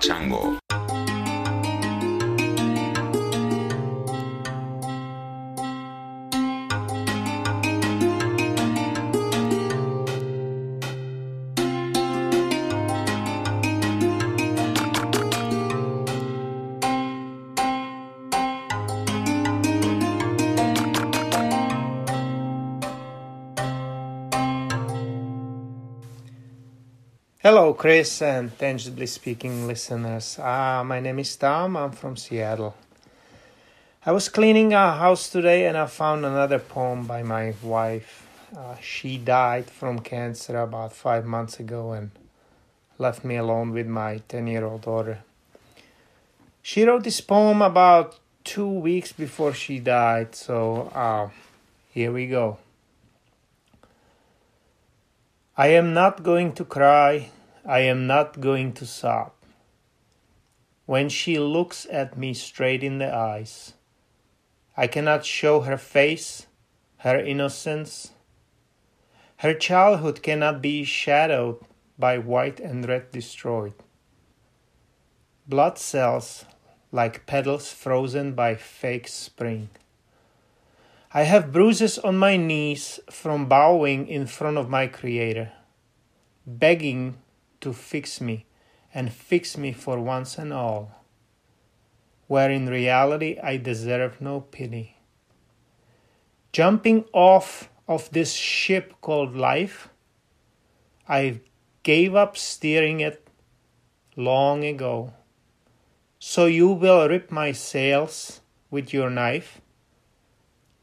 [0.00, 0.85] 强哥。
[27.76, 30.38] Chris and Tangentially Speaking listeners.
[30.38, 31.76] Uh, my name is Tom.
[31.76, 32.74] I'm from Seattle.
[34.06, 38.26] I was cleaning our house today and I found another poem by my wife.
[38.56, 42.12] Uh, she died from cancer about five months ago and
[42.96, 45.18] left me alone with my 10 year old daughter.
[46.62, 51.28] She wrote this poem about two weeks before she died, so uh,
[51.90, 52.56] here we go.
[55.58, 57.30] I am not going to cry
[57.68, 59.32] I am not going to sob.
[60.84, 63.72] When she looks at me straight in the eyes,
[64.76, 66.46] I cannot show her face,
[66.98, 68.12] her innocence.
[69.38, 71.58] Her childhood cannot be shadowed
[71.98, 73.74] by white and red destroyed.
[75.48, 76.44] Blood cells
[76.92, 79.70] like petals frozen by fake spring.
[81.12, 85.50] I have bruises on my knees from bowing in front of my Creator,
[86.46, 87.16] begging
[87.60, 88.46] to fix me
[88.94, 91.04] and fix me for once and all,
[92.26, 94.96] where in reality I deserve no pity.
[96.52, 99.90] Jumping off of this ship called life,
[101.08, 101.40] I
[101.82, 103.28] gave up steering it
[104.16, 105.12] long ago.
[106.18, 109.60] So you will rip my sails with your knife?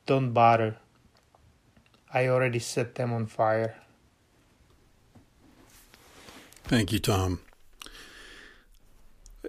[0.05, 0.77] Don't bother.
[2.13, 3.82] I already set them on fire.
[6.65, 7.39] Thank you, Tom.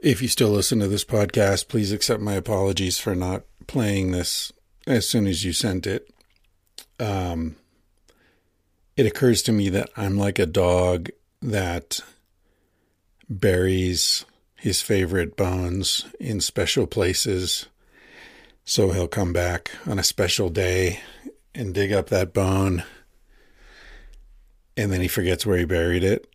[0.02, 4.52] If you still listen to this podcast, please accept my apologies for not playing this
[4.86, 6.10] as soon as you sent it.
[6.98, 7.56] Um,
[8.96, 11.08] it occurs to me that I'm like a dog
[11.40, 12.00] that
[13.28, 14.24] buries
[14.56, 17.66] his favorite bones in special places.
[18.64, 21.00] So he'll come back on a special day
[21.54, 22.82] and dig up that bone.
[24.76, 26.26] And then he forgets where he buried it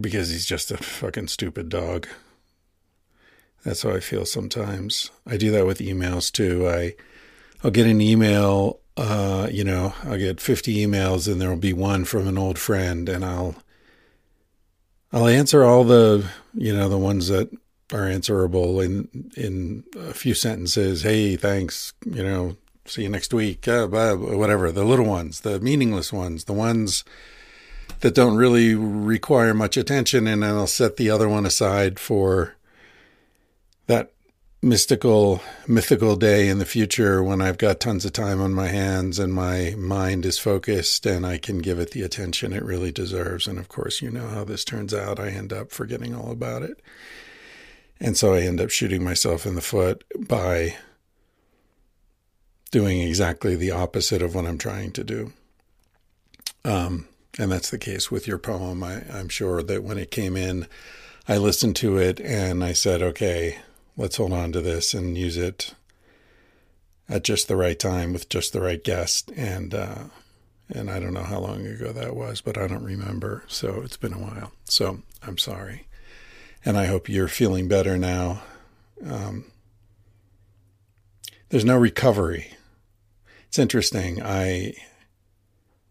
[0.00, 2.06] because he's just a fucking stupid dog.
[3.64, 5.10] That's how I feel sometimes.
[5.26, 6.68] I do that with emails too.
[6.68, 6.94] I
[7.64, 12.04] I'll get an email, uh, you know, I'll get 50 emails and there'll be one
[12.04, 13.56] from an old friend and I'll
[15.12, 17.50] I'll answer all the, you know, the ones that
[17.92, 21.02] are answerable in in a few sentences.
[21.02, 23.66] Hey, thanks, you know, see you next week.
[23.66, 27.04] Uh, whatever, the little ones, the meaningless ones, the ones
[28.00, 32.54] that don't really require much attention, and then I'll set the other one aside for
[33.86, 34.12] that
[34.62, 39.18] mystical, mythical day in the future when I've got tons of time on my hands
[39.18, 43.46] and my mind is focused and I can give it the attention it really deserves.
[43.46, 45.20] And of course, you know how this turns out.
[45.20, 46.82] I end up forgetting all about it.
[48.00, 50.76] And so I end up shooting myself in the foot by
[52.70, 55.32] doing exactly the opposite of what I'm trying to do.
[56.64, 57.06] Um,
[57.38, 58.82] and that's the case with your poem.
[58.82, 60.66] I, I'm sure that when it came in,
[61.28, 63.58] I listened to it and I said, okay,
[63.96, 65.74] let's hold on to this and use it
[67.08, 69.30] at just the right time with just the right guest.
[69.36, 70.04] And, uh,
[70.68, 73.44] and I don't know how long ago that was, but I don't remember.
[73.48, 74.52] So it's been a while.
[74.64, 75.86] So I'm sorry.
[76.64, 78.42] And I hope you're feeling better now.
[79.04, 79.44] Um,
[81.50, 82.52] there's no recovery.
[83.46, 84.20] It's interesting.
[84.22, 84.74] I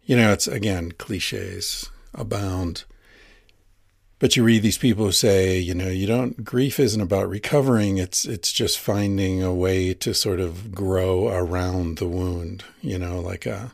[0.06, 2.86] you know, it's again, cliches abound.
[4.18, 7.98] But you read these people who say, you know, you don't grief isn't about recovering,
[7.98, 13.20] it's it's just finding a way to sort of grow around the wound, you know,
[13.20, 13.74] like a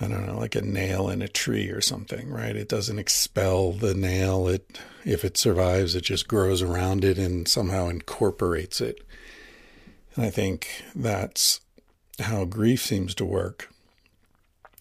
[0.00, 2.56] I don't know, like a nail in a tree or something, right?
[2.56, 4.48] It doesn't expel the nail.
[4.48, 9.06] It if it survives, it just grows around it and somehow incorporates it.
[10.16, 11.60] And I think that's
[12.18, 13.69] how grief seems to work.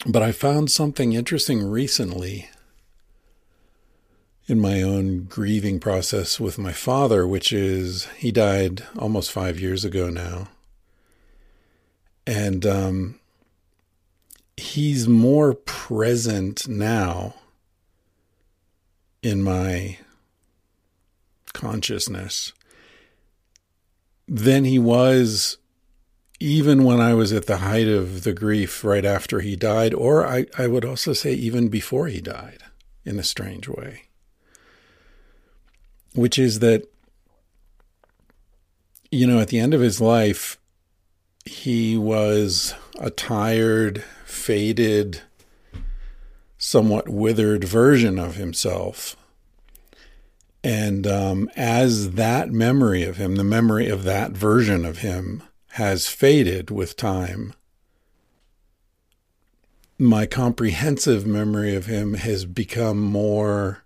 [0.05, 2.49] But I found something interesting recently
[4.47, 9.85] in my own grieving process with my father, which is he died almost five years
[9.85, 10.47] ago now.
[12.25, 13.19] And um,
[14.55, 17.35] he's more present now
[19.21, 19.97] in my
[21.53, 22.53] consciousness
[24.27, 25.57] than he was
[26.39, 30.25] even when I was at the height of the grief right after he died, or
[30.25, 32.63] I, I would also say even before he died
[33.06, 34.03] in a strange way.
[36.13, 36.83] which is that,
[39.12, 40.57] you know, at the end of his life,
[41.45, 45.21] he was a tired, faded,
[46.57, 49.15] somewhat withered version of himself.
[50.63, 55.44] And um, as that memory of him, the memory of that version of him,
[55.74, 57.54] has faded with time,
[59.98, 63.83] my comprehensive memory of him has become more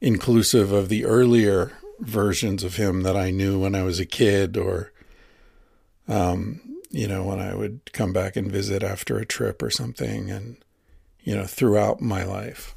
[0.00, 4.56] inclusive of the earlier versions of him that I knew when I was a kid
[4.56, 4.92] or
[6.06, 6.60] um,
[6.90, 10.56] you know, when I would come back and visit after a trip or something and
[11.20, 12.74] you know, throughout my life.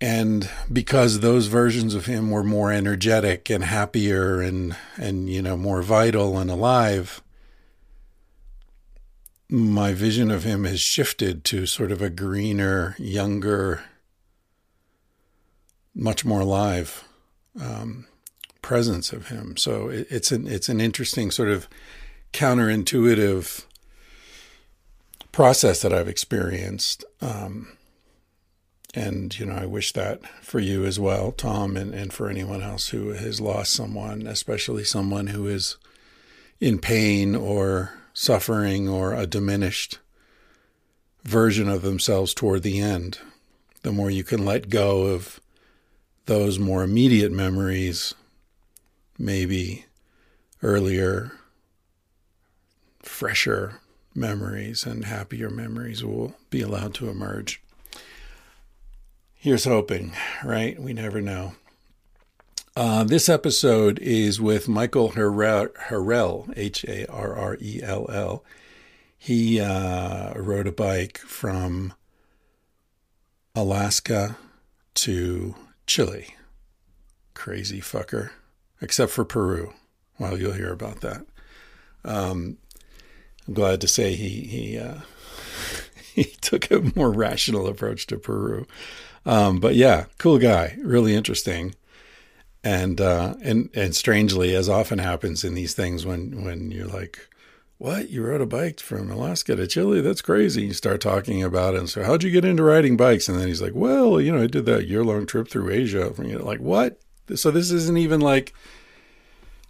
[0.00, 5.56] And because those versions of him were more energetic and happier and and you know,
[5.56, 7.22] more vital and alive,
[9.48, 13.84] my vision of him has shifted to sort of a greener, younger,
[15.94, 17.04] much more alive
[17.60, 18.06] um,
[18.60, 19.56] presence of him.
[19.56, 21.68] So it, it's an it's an interesting sort of
[22.32, 23.64] counterintuitive
[25.32, 27.04] process that I've experienced.
[27.20, 27.75] Um,
[28.94, 32.62] and you know, I wish that for you as well, Tom, and, and for anyone
[32.62, 35.76] else who has lost someone, especially someone who is
[36.60, 39.98] in pain or suffering or a diminished
[41.24, 43.18] version of themselves toward the end.
[43.82, 45.40] The more you can let go of
[46.24, 48.14] those more immediate memories,
[49.18, 49.84] maybe
[50.62, 51.32] earlier,
[53.02, 53.80] fresher
[54.14, 57.62] memories and happier memories will be allowed to emerge.
[59.38, 60.12] Here's hoping,
[60.44, 60.80] right?
[60.80, 61.52] We never know.
[62.74, 68.44] Uh, this episode is with Michael Harrell, H A R R E L L.
[69.16, 71.94] He uh, rode a bike from
[73.54, 74.36] Alaska
[74.94, 75.54] to
[75.86, 76.34] Chile.
[77.34, 78.30] Crazy fucker.
[78.80, 79.72] Except for Peru.
[80.18, 81.24] Well, you'll hear about that.
[82.04, 82.58] Um,
[83.46, 85.00] I'm glad to say he he uh,
[86.14, 88.66] he took a more rational approach to Peru.
[89.26, 91.74] Um, but yeah, cool guy, really interesting
[92.66, 97.28] and uh, and and strangely, as often happens in these things, when when you're like,
[97.78, 98.10] "What?
[98.10, 100.00] You rode a bike from Alaska to Chile?
[100.00, 103.28] That's crazy!" You start talking about it, and so how'd you get into riding bikes?
[103.28, 106.12] And then he's like, "Well, you know, I did that year long trip through Asia."
[106.18, 106.98] And you're like, "What?"
[107.36, 108.52] So this isn't even like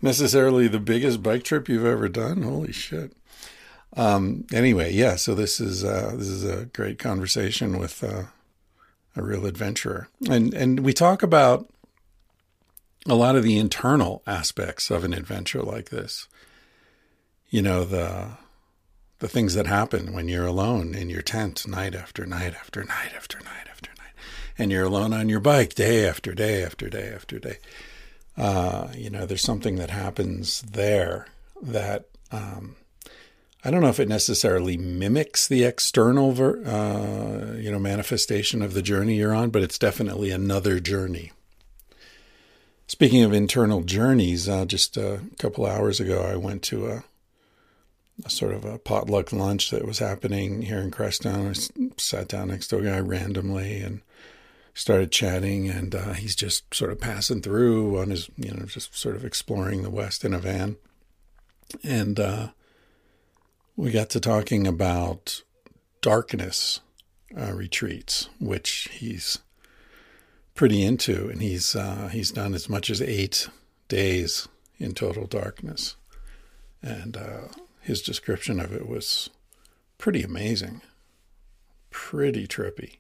[0.01, 2.45] necessarily the biggest bike trip you've ever done.
[2.45, 3.13] Holy shit!
[3.95, 5.17] Um, anyway, yeah.
[5.17, 8.23] So this is uh, this is a great conversation with uh,
[9.17, 11.69] a real adventurer, and and we talk about
[13.09, 16.29] a lot of the internal aspects of an adventure like this.
[17.49, 18.31] You know, the
[19.19, 23.13] the things that happen when you're alone in your tent night after night after night
[23.17, 24.13] after night after night,
[24.59, 27.59] and you're alone on your bike day after day after day after day.
[28.37, 31.27] Uh, you know, there's something that happens there
[31.63, 32.77] that um,
[33.67, 38.75] I don't know if it necessarily mimics the external, ver- uh, you know, manifestation of
[38.75, 41.33] the journey you're on, but it's definitely another journey
[42.89, 47.05] Speaking of internal journeys, uh, just a couple hours ago, I went to a,
[48.25, 51.51] a, sort of a potluck lunch that was happening here in Crestone.
[51.51, 54.03] I sat down next to a guy randomly and
[54.73, 58.97] started chatting, and uh, he's just sort of passing through on his, you know, just
[58.97, 60.77] sort of exploring the West in a van.
[61.83, 62.49] And uh,
[63.77, 65.43] we got to talking about
[66.01, 66.81] darkness
[67.39, 69.39] uh, retreats, which he's
[70.55, 73.49] pretty into, and he's uh, he's done as much as eight
[73.89, 75.97] days in total darkness,
[76.83, 77.49] and uh,
[77.81, 79.31] his description of it was
[79.99, 80.81] pretty amazing,
[81.91, 82.97] pretty trippy.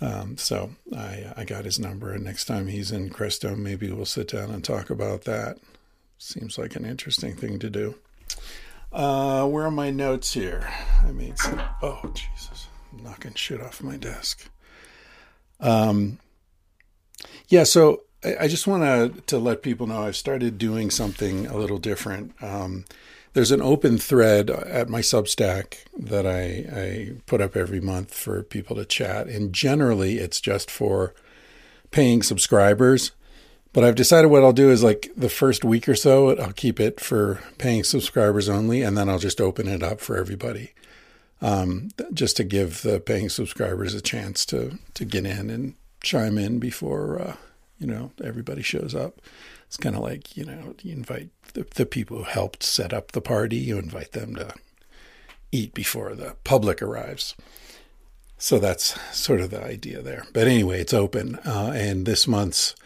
[0.00, 4.06] Um, so I I got his number, and next time he's in Crestone, maybe we'll
[4.06, 5.58] sit down and talk about that.
[6.18, 7.94] Seems like an interesting thing to do.
[8.92, 10.68] Uh, where are my notes here?
[11.02, 11.60] I made some.
[11.82, 12.68] Oh Jesus!
[12.92, 14.50] I'm knocking shit off my desk.
[15.60, 16.18] Um,
[17.48, 18.02] yeah, so
[18.40, 22.34] I just want to to let people know I've started doing something a little different.
[22.42, 22.84] Um,
[23.34, 28.42] there's an open thread at my Substack that I, I put up every month for
[28.42, 31.14] people to chat, and generally it's just for
[31.90, 33.12] paying subscribers.
[33.72, 36.80] But I've decided what I'll do is like the first week or so, I'll keep
[36.80, 40.72] it for paying subscribers only, and then I'll just open it up for everybody,
[41.42, 46.38] um, just to give the paying subscribers a chance to to get in and chime
[46.38, 47.36] in before uh,
[47.78, 49.20] you know everybody shows up.
[49.66, 53.12] It's kind of like you know you invite the, the people who helped set up
[53.12, 53.56] the party.
[53.56, 54.54] You invite them to
[55.52, 57.34] eat before the public arrives.
[58.38, 60.24] So that's sort of the idea there.
[60.32, 62.76] But anyway, it's open, uh, and this month's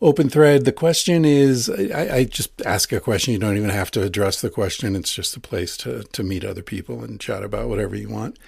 [0.00, 0.64] open thread.
[0.64, 3.32] The question is, I, I, just ask a question.
[3.32, 4.94] You don't even have to address the question.
[4.94, 8.38] It's just a place to to meet other people and chat about whatever you want.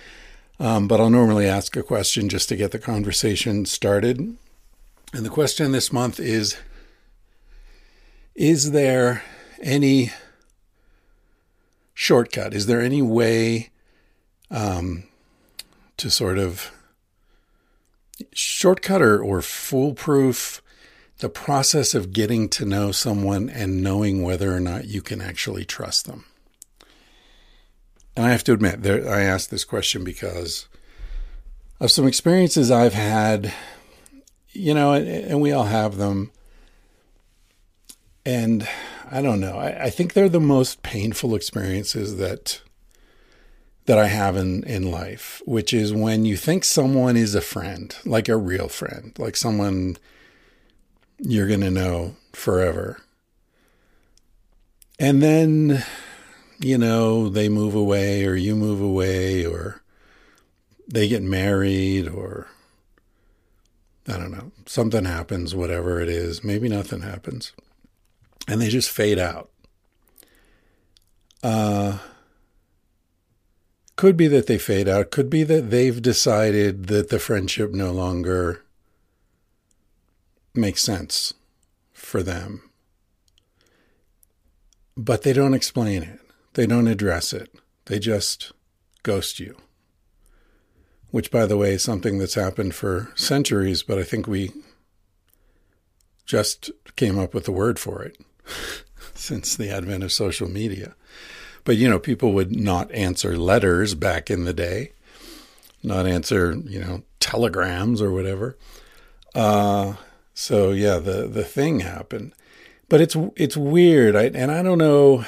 [0.58, 4.18] Um, but I'll normally ask a question just to get the conversation started.
[5.12, 6.56] And the question this month is:
[8.34, 9.22] Is there
[9.60, 10.12] any
[11.94, 12.54] shortcut?
[12.54, 13.70] Is there any way
[14.50, 15.04] um,
[15.96, 16.70] to sort of
[18.32, 20.62] shortcut or, or foolproof
[21.20, 25.64] the process of getting to know someone and knowing whether or not you can actually
[25.64, 26.24] trust them.
[28.16, 30.66] And I have to admit, there, I asked this question because
[31.78, 33.52] of some experiences I've had,
[34.50, 36.30] you know, and, and we all have them.
[38.26, 38.68] And
[39.10, 39.56] I don't know.
[39.58, 42.60] I, I, think they're the most painful experiences that
[43.86, 47.96] that I have in, in life, which is when you think someone is a friend,
[48.04, 49.96] like a real friend, like someone
[51.22, 53.00] you're going to know forever.
[54.98, 55.84] And then,
[56.58, 59.82] you know, they move away or you move away or
[60.88, 62.48] they get married or
[64.08, 66.42] I don't know, something happens, whatever it is.
[66.42, 67.52] Maybe nothing happens.
[68.48, 69.50] And they just fade out.
[71.42, 71.98] Uh,
[73.96, 75.10] could be that they fade out.
[75.10, 78.64] Could be that they've decided that the friendship no longer
[80.54, 81.34] makes sense
[81.92, 82.70] for them.
[84.96, 86.20] But they don't explain it,
[86.54, 87.54] they don't address it,
[87.86, 88.52] they just
[89.02, 89.56] ghost you.
[91.10, 94.52] Which, by the way, is something that's happened for centuries, but I think we
[96.24, 98.16] just came up with the word for it
[99.14, 100.94] since the advent of social media.
[101.64, 104.92] But, you know, people would not answer letters back in the day,
[105.82, 108.56] not answer, you know, telegrams or whatever.
[109.34, 109.94] Uh,
[110.40, 112.32] so yeah, the the thing happened,
[112.88, 114.16] but it's it's weird.
[114.16, 115.26] I, and I don't know.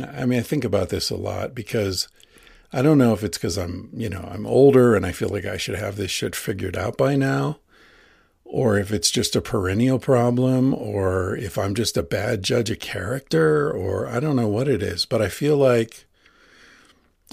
[0.00, 2.06] I mean, I think about this a lot because
[2.72, 5.44] I don't know if it's because I'm you know I'm older and I feel like
[5.44, 7.58] I should have this shit figured out by now,
[8.44, 12.78] or if it's just a perennial problem, or if I'm just a bad judge of
[12.78, 15.04] character, or I don't know what it is.
[15.04, 16.06] But I feel like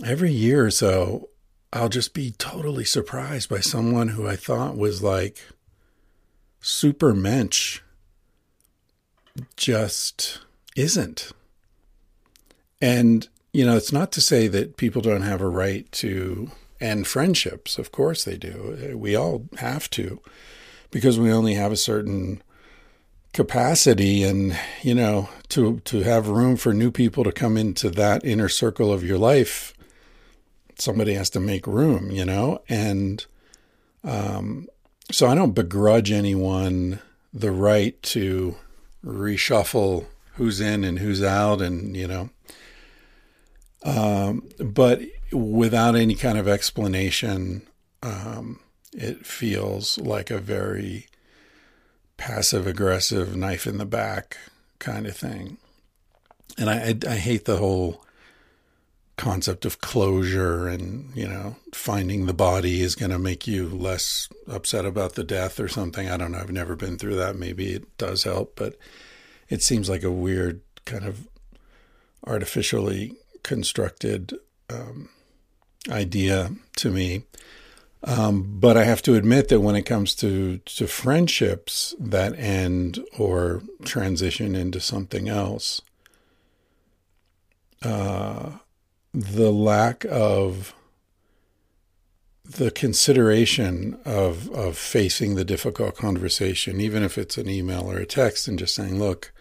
[0.04, 1.30] every year or so,
[1.72, 5.40] I'll just be totally surprised by someone who I thought was like
[6.66, 7.82] super mensch
[9.56, 10.40] just
[10.76, 11.32] isn't.
[12.82, 16.50] And, you know, it's not to say that people don't have a right to
[16.82, 17.78] end friendships.
[17.78, 18.96] Of course they do.
[18.98, 20.20] We all have to
[20.90, 22.42] because we only have a certain
[23.32, 28.24] capacity and you know to to have room for new people to come into that
[28.24, 29.74] inner circle of your life
[30.80, 33.26] somebody has to make room you know and
[34.06, 34.70] um
[35.12, 37.00] so I don't begrudge anyone
[37.34, 38.56] the right to
[39.04, 42.30] reshuffle who's in and who's out, and you know,
[43.84, 47.66] um, but without any kind of explanation,
[48.04, 48.60] um,
[48.94, 51.08] it feels like a very
[52.18, 54.38] passive aggressive knife in the back
[54.80, 55.58] kind of thing.
[56.58, 56.76] And I,
[57.08, 58.05] I, I hate the whole
[59.18, 64.28] concept of closure and you know finding the body is going to make you less
[64.48, 66.10] upset about the death or something.
[66.10, 66.40] I don't know.
[66.40, 67.36] I've never been through that.
[67.36, 68.78] Maybe it does help but
[69.50, 71.28] it seems like a weird kind of
[72.26, 74.34] artificially constructed
[74.70, 75.10] um,
[75.90, 77.24] idea to me.
[78.04, 83.00] Um, but I have to admit that when it comes to, to friendships that end
[83.18, 85.82] or transition into something else,
[87.82, 88.52] uh,
[89.16, 90.74] the lack of
[92.44, 98.06] the consideration of of facing the difficult conversation, even if it's an email or a
[98.06, 99.32] text, and just saying, "Look,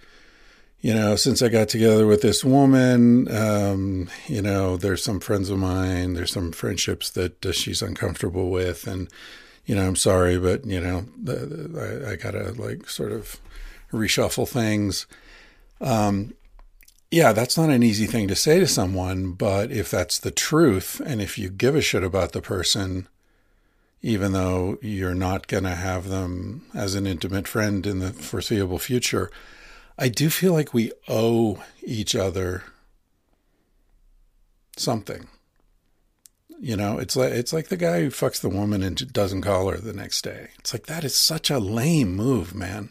[0.81, 5.51] you know, since I got together with this woman, um, you know, there's some friends
[5.51, 9.09] of mine, there's some friendships that uh, she's uncomfortable with, and
[9.67, 13.41] you know, I'm sorry, but you know, I, I gotta like sort of
[13.93, 15.07] reshuffle things."
[15.81, 16.33] Um,
[17.15, 21.01] yeah, that's not an easy thing to say to someone, but if that's the truth,
[21.07, 23.07] and if you give a shit about the person,
[24.03, 28.81] even though you're not going to have them as an intimate friend in the foreseeable
[28.81, 29.31] future,
[29.97, 32.65] I do feel like we owe each other
[34.77, 35.29] something.
[36.59, 39.71] You know, it's like it's like the guy who fucks the woman and doesn't call
[39.71, 40.49] her the next day.
[40.59, 42.91] It's like that is such a lame move, man.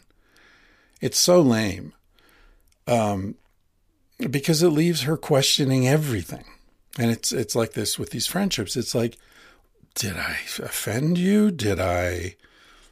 [1.02, 1.92] It's so lame.
[2.86, 3.34] Um,
[4.18, 6.44] because it leaves her questioning everything.
[6.98, 8.76] And it's it's like this with these friendships.
[8.76, 9.16] It's like,
[9.94, 11.50] did I offend you?
[11.50, 12.36] Did I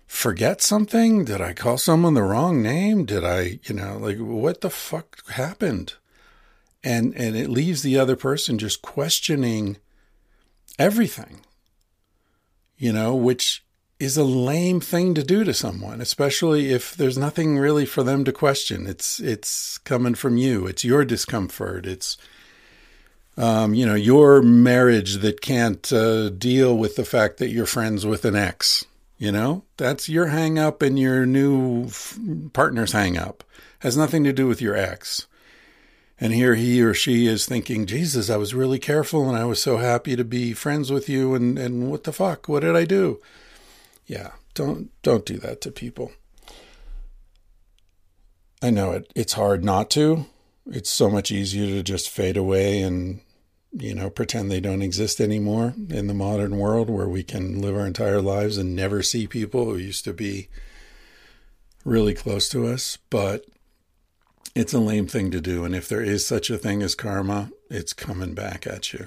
[0.06, 1.24] forget something?
[1.24, 3.04] Did I call someone the wrong name?
[3.04, 5.94] Did I, you know, like what the fuck happened?
[6.82, 9.78] And and it leaves the other person just questioning
[10.78, 11.40] everything.
[12.76, 13.64] You know, which
[14.02, 18.24] is a lame thing to do to someone, especially if there's nothing really for them
[18.24, 18.84] to question.
[18.84, 20.66] It's it's coming from you.
[20.66, 21.86] It's your discomfort.
[21.86, 22.16] It's
[23.36, 28.04] um, you know your marriage that can't uh, deal with the fact that you're friends
[28.04, 28.84] with an ex.
[29.18, 32.18] You know that's your hang up and your new f-
[32.52, 33.44] partner's hang up.
[33.78, 35.28] Has nothing to do with your ex.
[36.20, 39.60] And here he or she is thinking, Jesus, I was really careful and I was
[39.62, 42.48] so happy to be friends with you and, and what the fuck?
[42.48, 43.20] What did I do?
[44.06, 46.12] Yeah, don't don't do that to people.
[48.62, 50.26] I know it it's hard not to.
[50.66, 53.20] It's so much easier to just fade away and
[53.72, 57.74] you know pretend they don't exist anymore in the modern world where we can live
[57.74, 60.48] our entire lives and never see people who used to be
[61.84, 63.44] really close to us, but
[64.54, 67.50] it's a lame thing to do and if there is such a thing as karma,
[67.70, 69.06] it's coming back at you.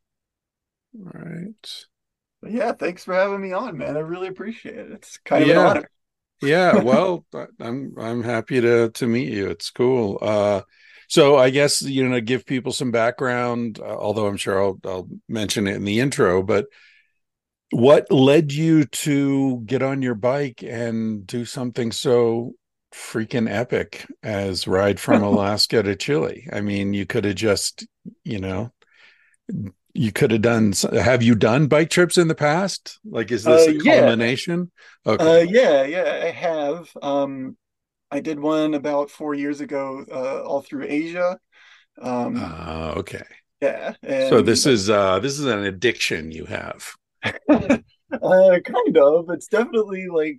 [0.99, 1.87] All right.
[2.47, 3.97] Yeah, thanks for having me on, man.
[3.97, 4.93] I really appreciate it.
[4.93, 5.59] It's kind of Yeah.
[5.59, 5.91] an honor.
[6.43, 7.27] Yeah, well,
[7.61, 9.51] I'm I'm happy to to meet you.
[9.51, 10.19] It's cool.
[10.23, 10.63] Uh
[11.09, 15.09] so I guess you know give people some background, uh, although I'm sure I'll I'll
[15.29, 16.67] mention it in the intro, but
[17.73, 22.53] what led you to get on your bike and do something so
[22.93, 26.47] freaking epic as ride from Alaska to Chile?
[26.53, 27.87] I mean, you could have just,
[28.25, 28.73] you know,
[29.95, 32.99] you could have done have you done bike trips in the past?
[33.05, 34.13] Like is this Uh, a yeah.
[34.13, 34.71] culmination?
[35.07, 35.33] Okay.
[35.33, 36.91] Uh, yeah, yeah, I have.
[37.03, 37.57] Um,
[38.11, 41.39] I did one about four years ago, uh, all through Asia.
[42.01, 43.23] Um, Ah, okay.
[43.61, 46.95] yeah, So this is uh this is an addiction you have.
[47.49, 47.79] uh,
[48.65, 49.31] kind of.
[49.31, 50.39] It's definitely like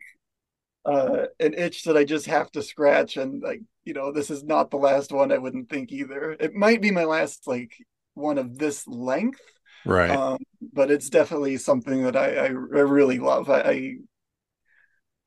[0.85, 4.43] uh, an itch that I just have to scratch, and like you know, this is
[4.43, 5.31] not the last one.
[5.31, 6.33] I wouldn't think either.
[6.33, 7.73] It might be my last like
[8.15, 9.41] one of this length.
[9.85, 10.19] Right.
[10.19, 10.37] um,
[10.73, 13.49] but it's definitely something that I, I, I really love.
[13.49, 13.93] I, I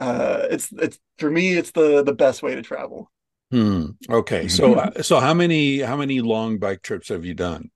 [0.00, 3.10] uh, it's it's for me, it's the the best way to travel.
[3.50, 3.86] Hmm.
[4.08, 4.46] Okay.
[4.48, 7.70] So uh, so how many how many long bike trips have you done?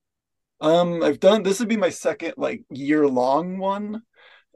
[0.60, 4.02] Um, I've done this would be my second like year long one,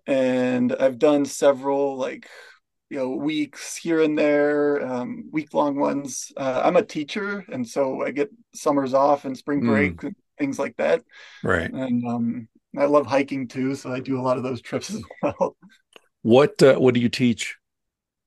[0.07, 2.29] and I've done several like
[2.91, 6.33] you know weeks here and there, um, week long ones.
[6.37, 9.65] Uh, I'm a teacher, and so I get summers off and spring Hmm.
[9.65, 11.03] break and things like that.
[11.43, 11.73] Right.
[11.73, 15.03] And um, I love hiking too, so I do a lot of those trips as
[15.23, 15.57] well.
[16.23, 17.58] What uh, what do you teach?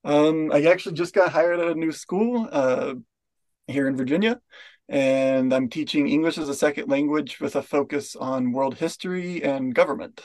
[0.04, 2.94] Um, I actually just got hired at a new school uh,
[3.66, 4.40] here in Virginia,
[4.88, 9.74] and I'm teaching English as a second language with a focus on world history and
[9.74, 10.20] government.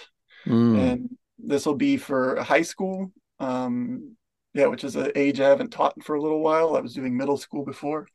[0.46, 0.76] Hmm.
[0.76, 4.16] And this will be for high school, um,
[4.54, 6.76] yeah, which is an age I haven't taught for a little while.
[6.76, 8.08] I was doing middle school before,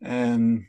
[0.00, 0.64] and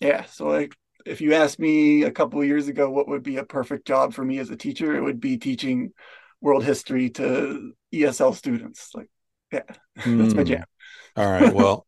[0.00, 0.68] yeah, so I,
[1.06, 4.12] if you asked me a couple of years ago what would be a perfect job
[4.12, 5.92] for me as a teacher, it would be teaching
[6.40, 8.90] world history to ESL students.
[8.94, 9.08] Like,
[9.52, 9.62] yeah,
[10.16, 10.44] that's my Hmm.
[10.44, 10.64] jam.
[11.16, 11.52] All right.
[11.52, 11.86] Well,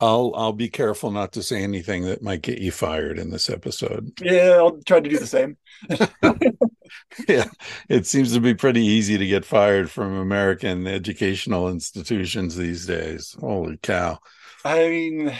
[0.00, 3.50] I'll I'll be careful not to say anything that might get you fired in this
[3.50, 4.12] episode.
[4.20, 5.56] Yeah, I'll try to do the same.
[7.28, 7.46] yeah,
[7.88, 13.36] it seems to be pretty easy to get fired from American educational institutions these days.
[13.40, 14.18] Holy cow.
[14.64, 15.32] I mean,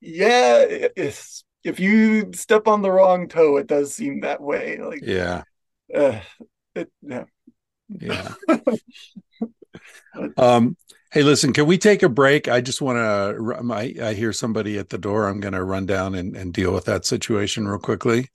[0.00, 4.78] yeah, it's, if you step on the wrong toe, it does seem that way.
[4.78, 5.44] Like, Yeah.
[5.94, 6.20] uh,
[6.74, 7.24] it, yeah.
[7.88, 8.34] Yeah.
[10.36, 10.76] um
[11.10, 12.48] Hey, listen, can we take a break?
[12.48, 13.72] I just want to.
[13.72, 15.26] I, I hear somebody at the door.
[15.26, 18.28] I'm going to run down and, and deal with that situation real quickly.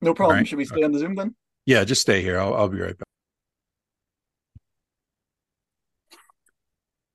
[0.00, 0.38] No problem.
[0.38, 0.46] Right.
[0.46, 1.34] Should we stay on the Zoom then?
[1.66, 2.38] Yeah, just stay here.
[2.38, 3.04] I'll, I'll be right back.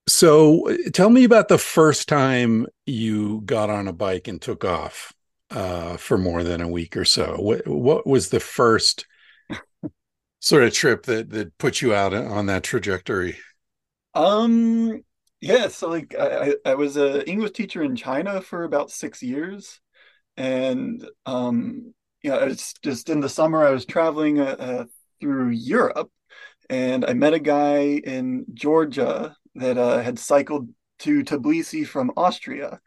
[0.08, 5.14] So, tell me about the first time you got on a bike and took off
[5.52, 7.36] uh, for more than a week or so.
[7.38, 9.06] What, what was the first
[10.40, 13.38] sort of trip that that put you out on that trajectory?
[14.14, 15.04] Um,
[15.42, 15.68] yeah.
[15.68, 19.80] So, like, I, I was an English teacher in China for about six years,
[20.38, 21.94] and um,
[22.24, 24.86] yeah, it's just in the summer I was traveling uh, uh,
[25.22, 26.12] through Europe,
[26.70, 30.70] and I met a guy in Georgia that uh, had cycled
[31.02, 32.80] to Tbilisi from Austria,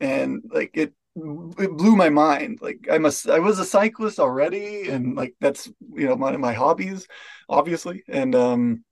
[0.00, 2.58] and like it it blew my mind.
[2.62, 6.40] Like i must i was a cyclist already, and like that's you know one of
[6.40, 7.06] my hobbies,
[7.48, 8.84] obviously, and um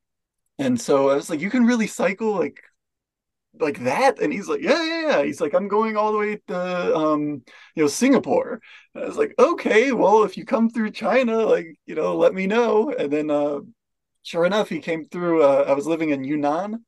[0.58, 2.62] and so I was like, you can really cycle like
[3.60, 4.20] like that?
[4.20, 5.22] And he's like yeah yeah yeah.
[5.24, 7.42] He's like i'm going all the way to um
[7.74, 8.60] you know singapore.
[8.94, 12.34] And i was like okay well if you come through china like you know let
[12.34, 12.92] me know.
[12.92, 13.60] And then uh
[14.22, 16.84] sure enough he came through uh, i was living in yunnan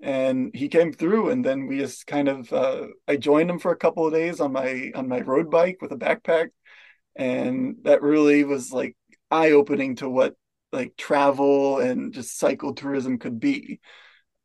[0.00, 3.72] and he came through and then we just kind of uh, i joined him for
[3.72, 6.48] a couple of days on my on my road bike with a backpack
[7.16, 8.96] and that really was like
[9.30, 10.34] eye opening to what
[10.72, 13.80] like travel and just cycle tourism could be.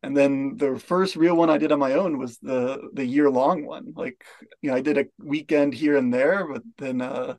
[0.02, 3.30] And then the first real one i did on my own was the the year
[3.30, 3.94] long one.
[3.96, 4.24] Like
[4.62, 7.36] you know i did a weekend here and there but then uh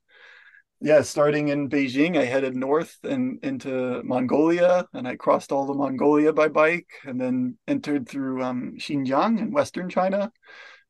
[0.85, 5.79] yeah, starting in Beijing, I headed north and into Mongolia, and I crossed all of
[5.79, 10.31] Mongolia by bike, and then entered through um, Xinjiang in western China,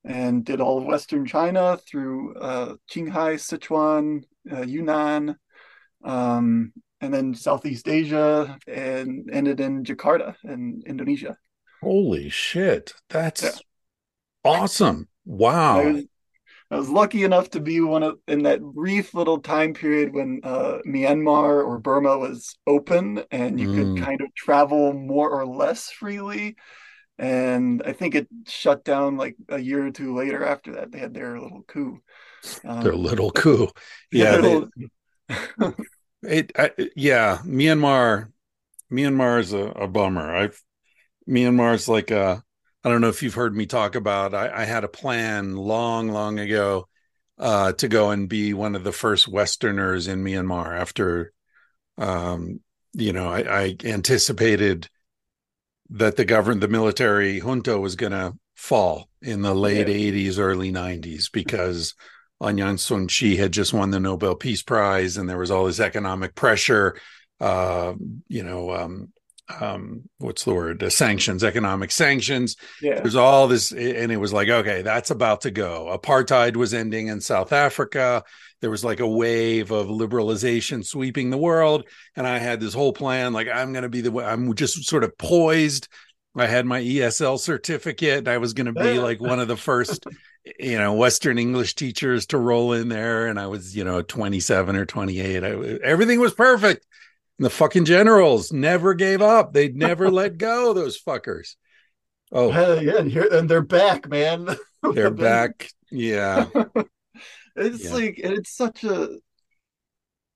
[0.05, 5.37] and did all of western China through uh, Qinghai, Sichuan, uh, Yunnan,
[6.05, 6.73] um,
[7.05, 11.37] and then Southeast Asia, and ended in Jakarta in Indonesia.
[11.83, 13.51] Holy shit, that's yeah.
[14.45, 15.09] awesome!
[15.25, 16.01] Wow.
[16.71, 20.41] I was lucky enough to be one of in that brief little time period when
[20.43, 23.77] uh, Myanmar or Burma was open and you mm.
[23.77, 26.57] could kind of travel more or less freely.
[27.19, 30.91] And I think it shut down like a year or two later after that.
[30.91, 32.01] They had their little coup.
[32.65, 33.69] Um, their little coup.
[34.11, 34.37] Yeah.
[34.37, 34.69] Little...
[34.77, 35.69] They,
[36.29, 37.39] it, I, yeah.
[37.45, 38.31] Myanmar,
[38.91, 40.35] Myanmar is a, a bummer.
[40.35, 40.63] I've,
[41.29, 42.43] Myanmar's like a,
[42.83, 44.35] I don't know if you've heard me talk about.
[44.35, 46.89] I, I had a plan long, long ago
[47.39, 50.79] uh, to go and be one of the first Westerners in Myanmar.
[50.79, 51.33] After,
[51.99, 52.61] um,
[52.93, 54.89] you know, I, I, anticipated
[55.91, 60.13] that the government, the military junta, was going to fall in the late yeah.
[60.13, 61.95] '80s, early '90s because
[62.43, 65.67] Aung San Suu Kyi had just won the Nobel Peace Prize, and there was all
[65.67, 66.97] this economic pressure.
[67.41, 67.95] Uh,
[68.29, 69.13] you know, um,
[69.61, 70.83] um what's the word?
[70.83, 72.57] Uh, sanctions economic sanctions.
[72.81, 73.01] Yeah.
[73.01, 75.97] there's all this and it was like okay that's about to go.
[75.97, 78.25] Apartheid was ending in south africa.
[78.61, 82.95] There was like a wave of liberalization sweeping the world and i had this whole
[82.95, 85.89] plan like i'm going to be the i'm just sort of poised.
[86.37, 88.27] I had my esl certificate.
[88.27, 90.07] I was going to be like one of the first
[90.59, 94.77] you know western english teachers to roll in there and i was you know 27
[94.77, 95.49] or 28 I,
[95.83, 96.87] everything was perfect
[97.39, 99.53] the fucking generals never gave up.
[99.53, 100.73] they'd never let go.
[100.73, 101.57] Those fuckers.
[102.33, 104.49] Oh uh, yeah, and here and they're back, man.
[104.95, 105.69] they're back.
[105.91, 106.47] Yeah.
[107.57, 107.93] it's yeah.
[107.93, 109.19] like it's such a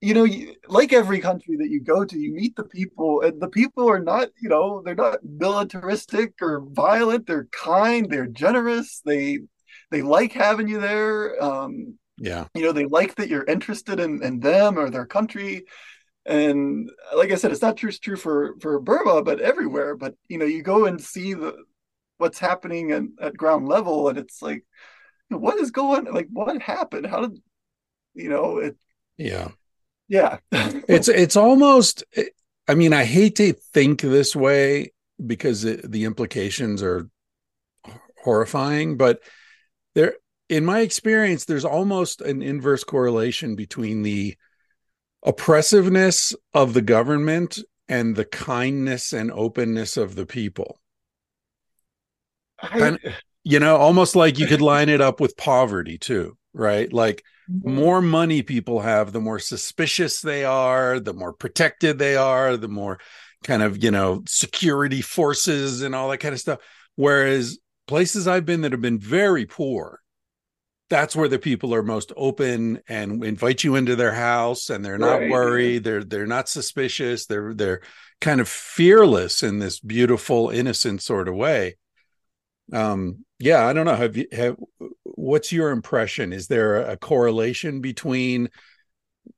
[0.01, 3.41] you know, you, like every country that you go to, you meet the people, and
[3.41, 7.27] the people are not, you know, they're not militaristic or violent.
[7.27, 8.09] They're kind.
[8.09, 9.01] They're generous.
[9.03, 9.39] They
[9.91, 11.41] they like having you there.
[11.43, 15.65] Um, yeah, you know, they like that you're interested in in them or their country
[16.29, 19.95] and like I said, it's not true true for for Burma, but everywhere.
[19.95, 21.55] But you know, you go and see the
[22.17, 24.63] what's happening at, at ground level, and it's like,
[25.29, 26.05] what is going?
[26.05, 27.07] Like, what happened?
[27.07, 27.39] How did
[28.13, 28.77] you know it?
[29.17, 29.49] Yeah,
[30.07, 30.37] yeah.
[30.51, 32.03] it's it's almost.
[32.67, 34.93] I mean, I hate to think this way
[35.25, 37.09] because it, the implications are
[38.23, 39.21] horrifying, but
[39.99, 40.13] there,
[40.47, 44.37] in my experience, there's almost an inverse correlation between the
[45.23, 47.59] oppressiveness of the government
[47.89, 50.79] and the kindness and openness of the people.
[52.61, 52.97] I,
[53.43, 56.91] you know, almost like you could line it up with poverty too, right?
[56.91, 57.75] Like mm-hmm.
[57.75, 62.69] more money people have, the more suspicious they are, the more protected they are, the
[62.69, 62.99] more
[63.43, 66.59] kind of, you know, security forces and all that kind of stuff.
[66.95, 67.59] Whereas
[67.89, 70.01] places I've been that have been very poor,
[70.89, 74.97] that's where the people are most open and invite you into their house and they're
[74.97, 75.29] not right.
[75.29, 77.81] worried they're they're not suspicious they're they're
[78.21, 81.75] kind of fearless in this beautiful innocent sort of way
[82.71, 83.95] Um, yeah, I don't know.
[83.95, 84.57] Have you have
[85.03, 86.33] what's your impression?
[86.33, 88.49] Is there a correlation between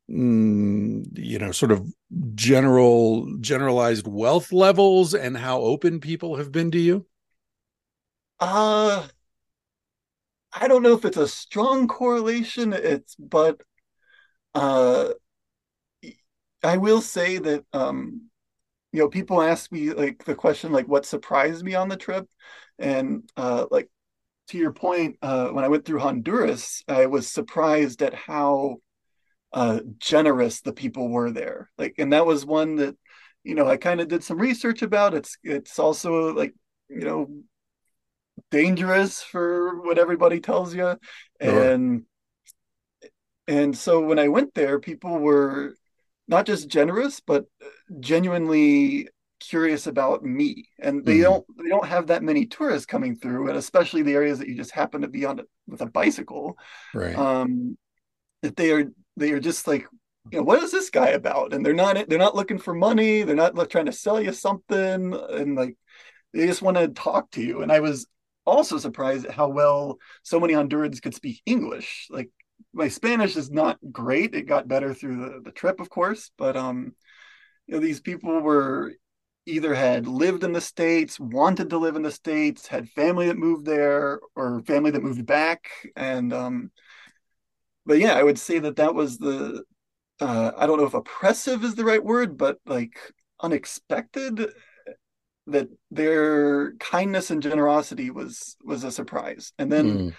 [0.10, 1.88] mm, you know, sort of
[2.36, 7.06] general generalized wealth levels and how open people have been to you?
[8.42, 9.08] Uh
[10.54, 12.74] I don't know if it's a strong correlation.
[12.74, 13.62] It's but
[14.56, 15.14] uh
[16.64, 18.30] I will say that um
[18.94, 22.28] you know people ask me like the question like what surprised me on the trip
[22.80, 23.90] and uh like
[24.50, 28.78] to your point uh when I went through Honduras I was surprised at how
[29.54, 32.98] uh generous the people were there like and that was one that
[33.44, 36.56] you know I kind of did some research about it's it's also like
[36.90, 37.30] you know
[38.50, 40.98] dangerous for what everybody tells you
[41.44, 41.66] Sure.
[41.66, 42.04] and
[43.48, 45.76] and so when I went there people were
[46.28, 47.46] not just generous but
[48.00, 50.70] genuinely curious about me.
[50.80, 54.14] And they hmm don't they don't have that many tourists coming through and especially the
[54.14, 56.58] areas that you just happen to be on with a bicycle
[56.94, 57.16] Right.
[57.18, 57.78] um
[58.44, 58.86] that they are
[59.18, 59.88] they are just like
[60.32, 61.54] you know what is this guy about?
[61.54, 63.24] And they're not they're not looking for money.
[63.24, 65.14] They're not like, trying to sell you something.
[65.14, 65.78] And like
[66.34, 67.62] they just want to talk to you.
[67.64, 68.08] And i was
[68.46, 72.08] also surprised at how well so many hondurans could speak english.
[72.10, 72.30] Like
[72.74, 74.36] my spanish is not great.
[74.36, 76.94] It got better through the, the trip of course but um
[77.68, 78.94] you know these people were
[79.46, 83.38] either had lived in the states wanted to live in the states had family that
[83.38, 85.70] moved there or family that moved back.
[85.96, 86.72] And um
[87.86, 89.64] but yeah i would say that that was the
[90.20, 92.98] uh i don't know if oppressive is the right word but like
[93.42, 94.52] unexpected
[95.52, 99.54] that their kindness and generosity was was a surprise.
[99.60, 100.14] And then Mm.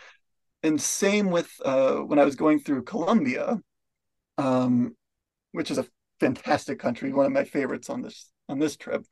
[0.65, 3.61] and same with uh when i was going through colombia
[4.39, 4.97] um
[5.53, 5.87] which is a
[6.21, 9.05] fantastic country one of my favorites on this on this trip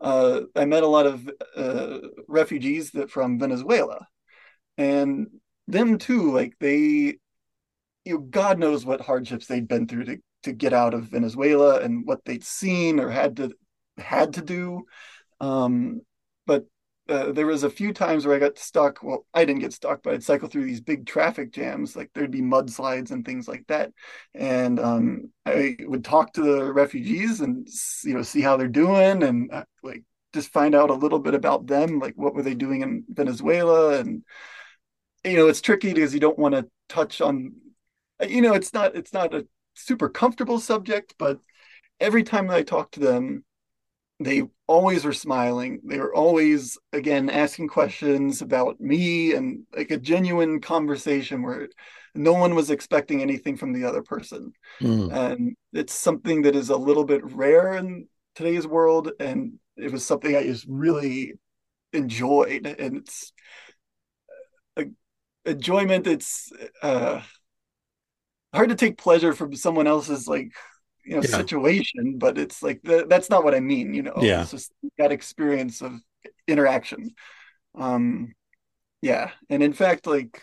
[0.00, 4.06] uh i met a lot of uh refugees that from venezuela.
[4.78, 5.28] And
[5.68, 7.18] them too like they
[8.04, 11.80] you know god knows what hardships they'd been through to to get out of venezuela
[11.80, 13.52] and what they'd seen or had to
[13.98, 14.82] had to do
[15.40, 16.02] um,
[16.46, 16.66] but
[17.08, 19.02] uh, there was a few times where I got stuck.
[19.02, 21.96] Well, I didn't get stuck, but I'd cycle through these big traffic jams.
[21.96, 23.92] Like there'd be mudslides and things like that.
[24.34, 27.66] And um, I would talk to the refugees and
[28.04, 31.34] you know see how they're doing and uh, like just find out a little bit
[31.34, 31.98] about them.
[31.98, 33.98] Like what were they doing in Venezuela?
[33.98, 34.22] And
[35.24, 37.54] you know it's tricky because you don't want to touch on.
[38.26, 41.40] You know it's not it's not a super comfortable subject, but
[41.98, 43.44] every time I talk to them,
[44.20, 45.80] they always were smiling.
[45.82, 51.68] They were always, again, asking questions about me and like a genuine conversation where
[52.14, 54.52] no one was expecting anything from the other person.
[54.82, 55.12] Mm.
[55.12, 59.10] And it's something that is a little bit rare in today's world.
[59.18, 61.32] And it was something I just really
[61.94, 62.66] enjoyed.
[62.66, 63.32] And it's
[64.76, 64.84] a
[65.46, 66.06] enjoyment.
[66.06, 66.52] It's
[66.82, 67.22] uh,
[68.52, 70.52] hard to take pleasure from someone else's like
[71.10, 71.28] you know Yeah.
[71.42, 74.42] situation but it's like the, that's not what i mean you know Yeah.
[74.42, 76.00] it's just that experience of
[76.48, 77.10] interaction
[77.76, 78.34] um
[79.02, 80.42] yeah and in fact like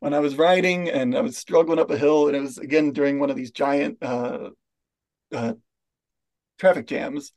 [0.00, 2.92] when i was riding and i was struggling up a hill and it was again
[2.92, 4.50] during one of these giant uh,
[5.34, 5.54] uh
[6.58, 7.32] traffic jams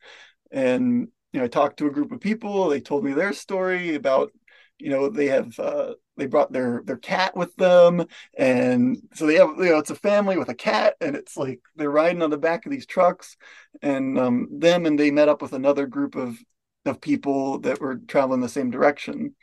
[0.51, 3.95] and you know i talked to a group of people they told me their story
[3.95, 4.31] about
[4.79, 8.05] you know they have uh they brought their their cat with them
[8.37, 11.59] and so they have you know it's a family with a cat and it's like
[11.75, 13.37] they're riding on the back of these trucks
[13.81, 16.37] and um them and they met up with another group of
[16.85, 19.35] of people that were traveling the same direction.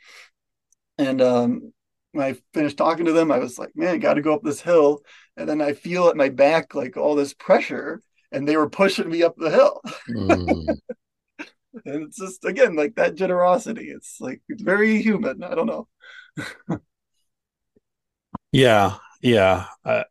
[0.97, 1.73] And um
[2.11, 4.61] when I finished talking to them I was like man got to go up this
[4.61, 5.01] hill.
[5.37, 8.01] And then I feel at my back like all this pressure
[8.31, 9.81] and they were pushing me up the hill.
[10.09, 10.79] Mm.
[11.85, 15.87] And it's just again like that generosity it's like it's very human i don't know
[18.51, 18.97] Yeah.
[19.21, 19.65] Yeah.
[19.85, 20.03] Uh,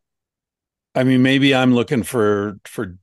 [0.95, 2.97] I mean, maybe I'm looking for for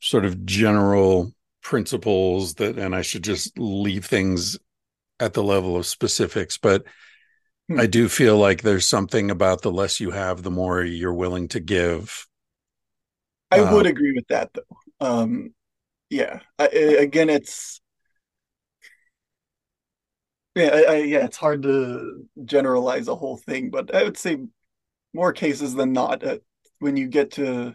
[0.00, 1.32] sort of general
[1.62, 4.58] principles that, and I should just leave things
[5.20, 6.58] at the level of specifics.
[6.58, 6.84] But
[7.68, 7.78] Hmm.
[7.78, 11.48] I do feel like there's something about the less you have, the more you're willing
[11.48, 12.26] to give.
[13.50, 15.54] i Uh, would agree with that though um
[16.10, 17.80] yeah I- again it's
[20.54, 24.38] yeah I, I, yeah it's hard to generalize a whole thing but i would say
[25.14, 26.38] more cases than not uh,
[26.78, 27.72] when you get to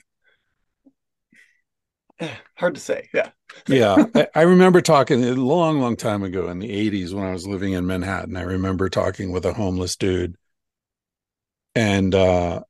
[2.55, 3.29] hard to say yeah
[3.67, 7.31] yeah, I, I remember talking a long, long time ago in the 80s when I
[7.31, 8.36] was living in Manhattan.
[8.36, 10.36] I remember talking with a homeless dude,
[11.75, 12.62] and uh,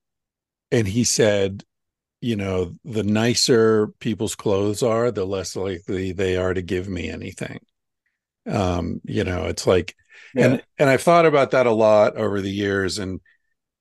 [0.72, 1.64] and he said,
[2.22, 7.10] you know, the nicer people's clothes are, the less likely they are to give me
[7.10, 7.60] anything.
[8.50, 9.96] Um, you know, it's like,
[10.36, 10.46] yeah.
[10.46, 13.22] and and I've thought about that a lot over the years, and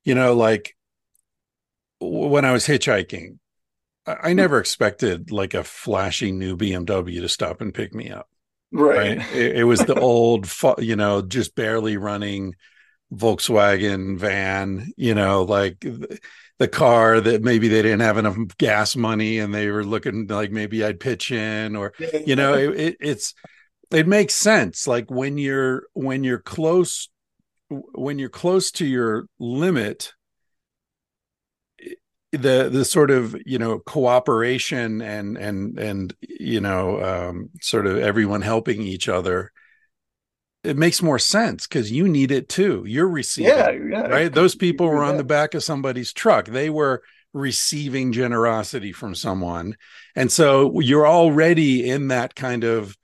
[0.03, 0.75] you know, like
[1.99, 3.37] when I was hitchhiking,
[4.05, 8.29] I, I never expected like a flashy new BMW to stop and pick me up.
[8.71, 9.17] Right.
[9.17, 9.35] right?
[9.35, 10.49] It, it was the old,
[10.79, 12.55] you know, just barely running
[13.13, 15.85] Volkswagen van, you know, like
[16.59, 20.51] the car that maybe they didn't have enough gas money and they were looking like
[20.51, 21.93] maybe I'd pitch in or,
[22.25, 23.33] you know, it, it, it's,
[23.93, 24.87] it makes sense.
[24.87, 27.09] Like when you're, when you're close,
[27.69, 30.13] when you're close to your limit,
[32.31, 37.99] the the sort of you know cooperation and and and you know um, sort of
[37.99, 39.51] everyone helping each other
[40.63, 42.83] it makes more sense because you need it too.
[42.87, 44.33] You're receiving yeah, yeah right?
[44.33, 46.45] those people were on the back of somebody's truck.
[46.45, 47.03] They were
[47.33, 49.75] receiving generosity from someone.
[50.15, 52.95] And so you're already in that kind of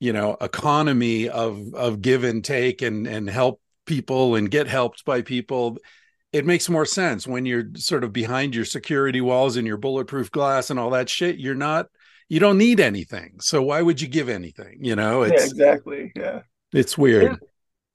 [0.00, 5.04] you know economy of of give and take and and help people and get helped
[5.04, 5.78] by people
[6.32, 10.30] it makes more sense when you're sort of behind your security walls and your bulletproof
[10.30, 11.38] glass and all that shit.
[11.38, 11.86] You're not,
[12.28, 13.38] you don't need anything.
[13.40, 14.78] So why would you give anything?
[14.80, 16.12] You know, it's, yeah, exactly.
[16.14, 16.40] Yeah.
[16.72, 17.38] It's weird.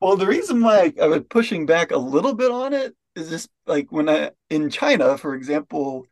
[0.01, 3.29] well, the reason why I, I was pushing back a little bit on it is
[3.29, 6.05] just like when I, in China, for example,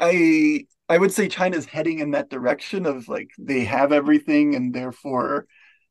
[0.00, 4.74] I, I would say China's heading in that direction of like they have everything and
[4.74, 5.46] therefore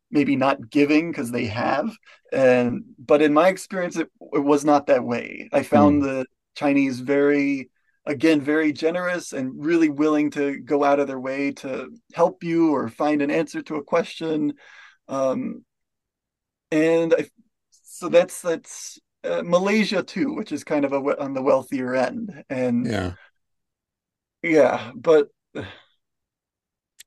[0.10, 1.96] maybe not giving because they have.
[2.32, 5.50] And but in my experience it, it was not that way.
[5.54, 6.06] I found mm.
[6.06, 7.70] the chinese very
[8.08, 12.74] again very generous and really willing to go out of their way to help you
[12.74, 14.54] or find an answer to a question.
[15.08, 15.64] Um,
[16.72, 17.30] and I,
[17.84, 22.44] so that's that's uh, malaysia too which is kind of a, on the wealthier end.
[22.50, 23.14] And yeah
[24.44, 25.30] yeah but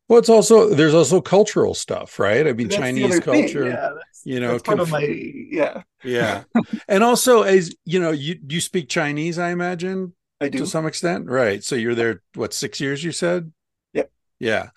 [0.08, 2.44] well, it's also there's also cultural stuff, right?
[2.44, 3.90] I mean, that's Chinese culture, yeah,
[4.24, 6.42] you know, kind of my yeah, yeah,
[6.88, 10.84] and also as you know, you you speak Chinese, I imagine, I do to some
[10.84, 11.62] extent, right?
[11.62, 13.04] So you're there, what six years?
[13.04, 13.52] You said,
[13.92, 14.70] yep, yeah.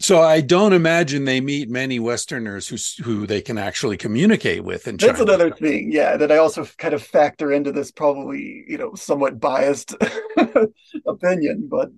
[0.00, 4.86] So I don't imagine they meet many Westerners who who they can actually communicate with
[4.86, 8.78] And That's another thing, yeah, that I also kind of factor into this probably you
[8.78, 9.94] know somewhat biased
[11.06, 11.90] opinion, but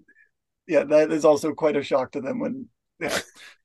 [0.67, 2.69] yeah, that is also quite a shock to them when
[3.01, 3.19] yeah,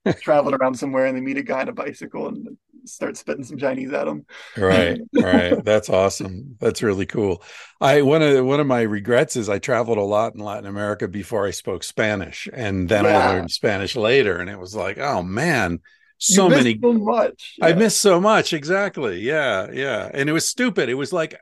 [0.22, 3.58] traveling around somewhere and they meet a guy on a bicycle and start spitting some
[3.58, 4.26] Chinese at them.
[4.58, 5.64] right, right.
[5.64, 6.58] That's awesome.
[6.60, 7.44] That's really cool.
[7.82, 11.08] I one of one of my regrets is I traveled a lot in Latin America
[11.08, 13.18] before I spoke Spanish, and then yeah.
[13.18, 15.80] I learned Spanish later, and it was like, oh man,
[16.18, 17.56] so many so much.
[17.58, 17.68] Yeah.
[17.68, 18.54] I missed so much.
[18.54, 19.20] Exactly.
[19.20, 20.10] Yeah, yeah.
[20.14, 20.90] And it was stupid.
[20.90, 21.40] It was like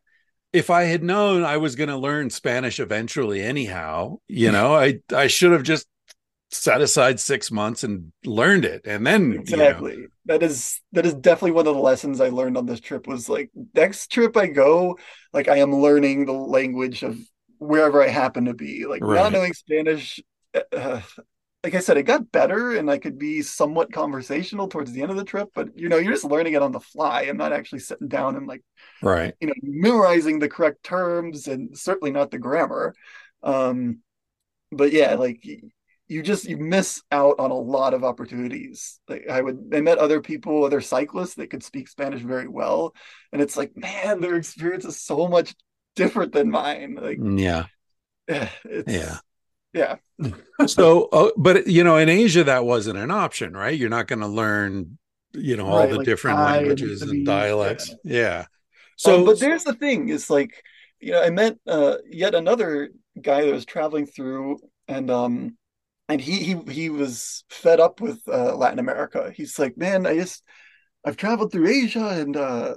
[0.51, 4.99] if I had known I was going to learn Spanish eventually, anyhow, you know, I
[5.13, 5.87] I should have just
[6.53, 9.93] set aside six months and learned it, and then exactly.
[9.93, 10.07] You know.
[10.25, 13.07] That is that is definitely one of the lessons I learned on this trip.
[13.07, 14.97] Was like next trip I go,
[15.33, 17.17] like I am learning the language of
[17.57, 18.85] wherever I happen to be.
[18.85, 19.15] Like right.
[19.15, 20.19] not knowing Spanish.
[20.71, 21.01] Uh,
[21.63, 25.11] like I said, it got better and I could be somewhat conversational towards the end
[25.11, 27.21] of the trip, but you know, you're just learning it on the fly.
[27.21, 28.61] I'm not actually sitting down and like,
[29.01, 32.93] right, you know, memorizing the correct terms and certainly not the grammar.
[33.43, 33.99] Um,
[34.73, 35.41] but yeah, like
[36.07, 38.99] you just you miss out on a lot of opportunities.
[39.07, 42.93] Like I would, I met other people, other cyclists that could speak Spanish very well,
[43.31, 45.55] and it's like, man, their experience is so much
[45.95, 46.97] different than mine.
[47.01, 47.65] Like, yeah,
[48.27, 49.17] yeah
[49.73, 49.95] yeah.
[50.67, 53.77] so, uh, but you know, in Asia, that wasn't an option, right?
[53.77, 54.97] You're not going to learn,
[55.33, 57.93] you know, all right, the like different languages and, and dialects.
[58.03, 58.19] Yeah.
[58.19, 58.45] yeah.
[58.95, 60.63] So, um, but there's the thing: is like,
[60.99, 65.57] you know, I met uh, yet another guy that was traveling through, and um,
[66.13, 69.31] and he he he was fed up with uh, Latin America.
[69.35, 70.43] He's like, man, I just
[71.03, 72.75] I've traveled through Asia and uh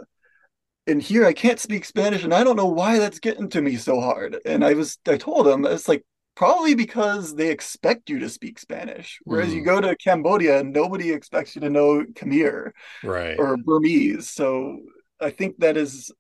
[0.87, 3.77] and here I can't speak Spanish and I don't know why that's getting to me
[3.77, 4.39] so hard.
[4.47, 8.59] And I was I told him it's like probably because they expect you to speak
[8.59, 9.19] Spanish.
[9.25, 9.57] Whereas mm.
[9.57, 12.71] you go to Cambodia, and nobody expects you to know Khmer
[13.05, 13.37] right.
[13.39, 14.31] or Burmese.
[14.31, 14.79] So
[15.21, 16.11] I think that is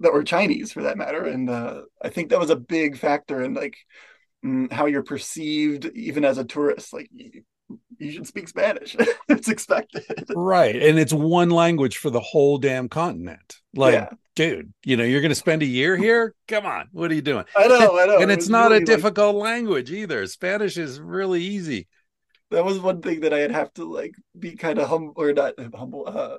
[0.00, 1.24] that or Chinese for that matter.
[1.24, 3.76] And uh, I think that was a big factor in like
[4.70, 6.92] how you're perceived even as a tourist.
[6.92, 7.42] Like you,
[7.98, 8.96] you should speak Spanish.
[9.28, 10.04] it's expected.
[10.34, 10.76] Right.
[10.76, 13.56] And it's one language for the whole damn continent.
[13.74, 14.08] Like yeah
[14.38, 16.32] dude, you know, you're going to spend a year here?
[16.46, 16.86] Come on.
[16.92, 17.44] What are you doing?
[17.56, 18.18] I know, I know.
[18.20, 20.24] And it it's not really a difficult like, language either.
[20.28, 21.88] Spanish is really easy.
[22.52, 25.54] That was one thing that I'd have to like be kind of humble or not
[25.74, 26.04] humble.
[26.06, 26.36] Uh,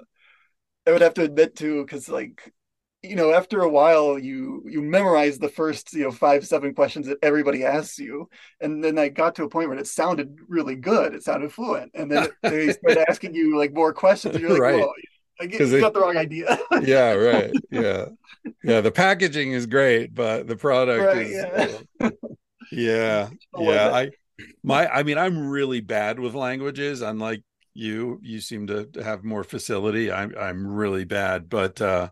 [0.88, 2.54] I would have to admit to because like
[3.02, 7.08] you know, after a while, you you memorize the first, you know, five seven questions
[7.08, 8.30] that everybody asks you,
[8.60, 11.14] and then I got to a point where it sounded really good.
[11.14, 14.36] It sounded fluent, and then they started asking you like more questions.
[14.36, 14.80] And you're like, right.
[14.82, 14.94] whoa.
[15.42, 16.60] I guess you got the wrong idea.
[16.82, 17.52] yeah, right.
[17.72, 18.08] Yeah.
[18.62, 18.82] Yeah.
[18.82, 22.10] The packaging is great, but the product right, is yeah.
[22.72, 23.30] yeah.
[23.58, 23.96] yeah.
[23.96, 24.10] I
[24.64, 27.02] my I mean, I'm really bad with languages.
[27.02, 27.44] Unlike
[27.74, 30.12] you, you seem to have more facility.
[30.12, 31.48] I'm I'm really bad.
[31.50, 32.10] But uh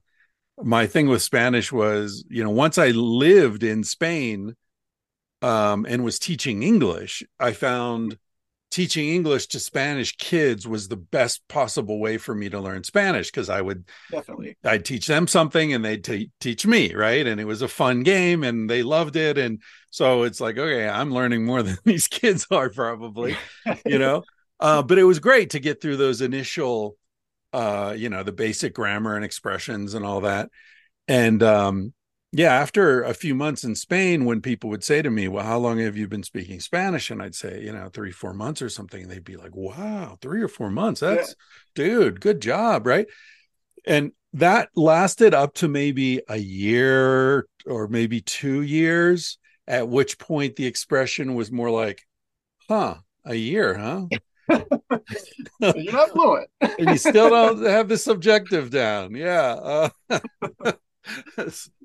[0.64, 4.56] my thing with Spanish was, you know, once I lived in Spain
[5.42, 8.18] um, and was teaching English, I found
[8.72, 13.32] teaching English to Spanish kids was the best possible way for me to learn Spanish
[13.32, 17.26] because I would definitely I'd teach them something and they'd t- teach me, right?
[17.26, 19.38] And it was a fun game and they loved it.
[19.38, 23.38] And so it's like, okay, I'm learning more than these kids are probably,
[23.86, 24.24] you know.
[24.60, 26.98] Uh, but it was great to get through those initial
[27.54, 30.50] uh, you know, the basic grammar and expressions and all that.
[31.08, 31.94] And um,
[32.32, 35.58] yeah, after a few months in Spain, when people would say to me, Well, how
[35.58, 37.10] long have you been speaking Spanish?
[37.10, 39.04] And I'd say, you know, three, four months or something.
[39.04, 41.00] And they'd be like, Wow, three or four months.
[41.00, 41.34] That's yeah.
[41.84, 42.86] dude, good job.
[42.86, 43.08] Right.
[43.86, 50.58] And that lasted up to maybe a year or maybe two years, at which point
[50.58, 52.04] the expression was more like,
[52.68, 52.96] huh,
[53.26, 54.06] a year, huh?
[54.50, 56.50] You're not fluent.
[56.62, 59.16] and you still don't have the subjunctive down.
[59.16, 59.54] Yeah.
[59.54, 59.90] Uh,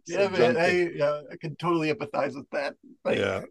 [0.07, 0.57] yeah, man.
[0.57, 2.75] I, yeah, I can totally empathize with that.
[3.05, 3.43] Like, yeah.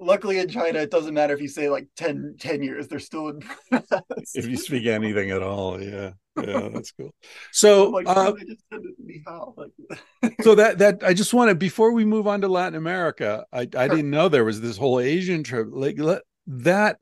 [0.00, 3.30] Luckily in China, it doesn't matter if you say like 10, 10 years, they're still
[3.30, 3.42] in.
[4.34, 5.82] if you speak anything at all.
[5.82, 6.12] Yeah.
[6.36, 7.12] Yeah, that's cool.
[7.50, 8.32] So, like, uh,
[10.42, 13.66] so that that I just want to before we move on to Latin America, I
[13.76, 13.96] I sure.
[13.96, 15.66] didn't know there was this whole Asian trip.
[15.72, 15.98] Like
[16.46, 16.98] that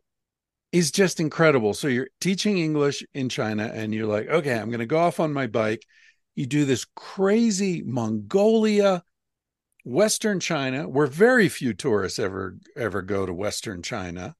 [0.77, 1.75] is just incredible.
[1.75, 5.21] So you're teaching English in China and you're like, okay, I'm going to go off
[5.21, 5.83] on my bike.
[6.35, 9.03] You do this crazy Mongolia,
[9.85, 14.35] Western China, where very few tourists ever ever go to Western China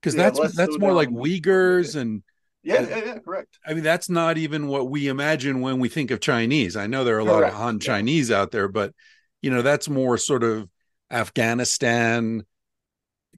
[0.00, 2.22] because yeah, that's that's more like Uyghurs and
[2.62, 3.58] yeah, yeah, yeah, correct.
[3.66, 6.76] I mean, that's not even what we imagine when we think of Chinese.
[6.76, 7.42] I know there are a correct.
[7.42, 8.94] lot of Han Chinese out there, but
[9.42, 10.68] you know, that's more sort of
[11.10, 12.44] Afghanistan,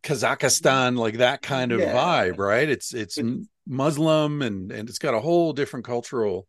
[0.02, 1.94] Kazakhstan, like that kind of yeah.
[1.94, 2.68] vibe, right?
[2.68, 3.18] It's it's
[3.66, 6.46] Muslim and and it's got a whole different cultural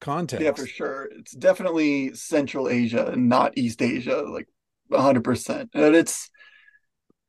[0.00, 0.44] context.
[0.44, 1.08] Yeah, for sure.
[1.18, 4.48] It's definitely Central Asia and not East Asia, like
[4.92, 5.70] hundred percent.
[5.74, 6.30] And it's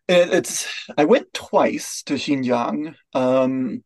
[0.07, 0.67] it, it's
[0.97, 2.95] I went twice to Xinjiang.
[3.13, 3.83] Um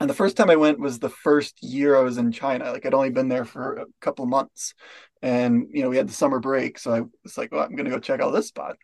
[0.00, 2.72] and the first time I went was the first year I was in China.
[2.72, 4.74] Like I'd only been there for a couple months
[5.22, 7.90] and you know we had the summer break so i was like well i'm gonna
[7.90, 8.76] go check out this spot.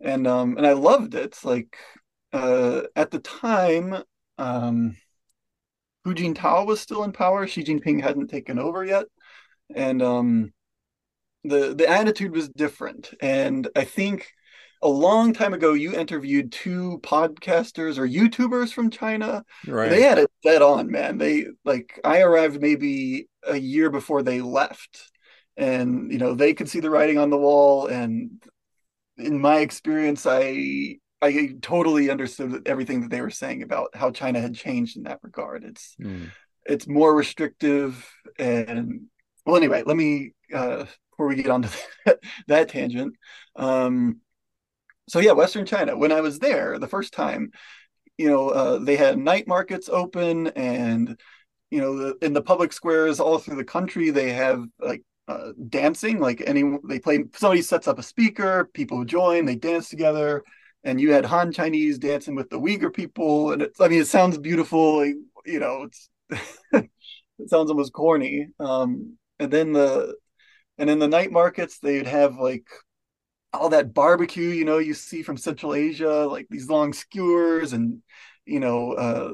[0.00, 1.38] And um and i loved it.
[1.44, 1.76] Like
[2.32, 4.02] uh at the time
[4.38, 4.96] um
[6.04, 7.46] hu jintao was still in power.
[7.46, 9.06] Xi jinping hadn't taken over yet.
[9.74, 10.52] And um
[11.44, 13.14] the the attitude was different.
[13.20, 14.32] And i think
[14.82, 19.44] a long time ago you interviewed two podcasters or youtubers from china.
[19.66, 19.88] Right.
[19.88, 21.18] They had it dead on man.
[21.18, 25.12] They like i arrived maybe a year before they left
[25.56, 27.86] and you know they could see the writing on the wall.
[27.86, 28.42] And
[29.16, 34.40] in my experience i i totally understood everything that they were saying about how china
[34.40, 35.64] had changed in that regard.
[35.64, 36.30] It's mm.
[36.64, 38.08] it's more restrictive.
[38.38, 39.06] And
[39.46, 41.70] well anyway let me uh before we get on to
[42.06, 43.14] that, that tangent
[43.56, 44.20] um
[45.08, 47.50] so yeah western china when i was there the first time
[48.18, 51.20] you know uh, they had night markets open and
[51.70, 55.52] you know the, in the public squares all through the country they have like uh,
[55.68, 60.42] dancing like anyone they play somebody sets up a speaker people join they dance together
[60.84, 64.06] and you had han chinese dancing with the uyghur people and it's i mean it
[64.06, 65.14] sounds beautiful like,
[65.46, 65.88] you know
[66.72, 70.14] it sounds almost corny um and then the
[70.76, 72.66] and in the night markets they'd have like
[73.54, 78.02] all that barbecue you know you see from central asia like these long skewers and
[78.44, 79.32] you know uh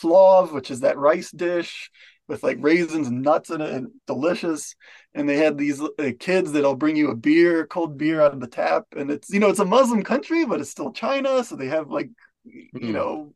[0.00, 1.90] plov which is that rice dish
[2.28, 4.74] with like raisins and nuts in it and delicious
[5.14, 8.40] and they had these uh, kids that'll bring you a beer cold beer out of
[8.40, 11.56] the tap and it's you know it's a muslim country but it's still china so
[11.56, 12.10] they have like
[12.46, 12.68] mm.
[12.74, 12.92] you hmm.
[12.92, 13.34] know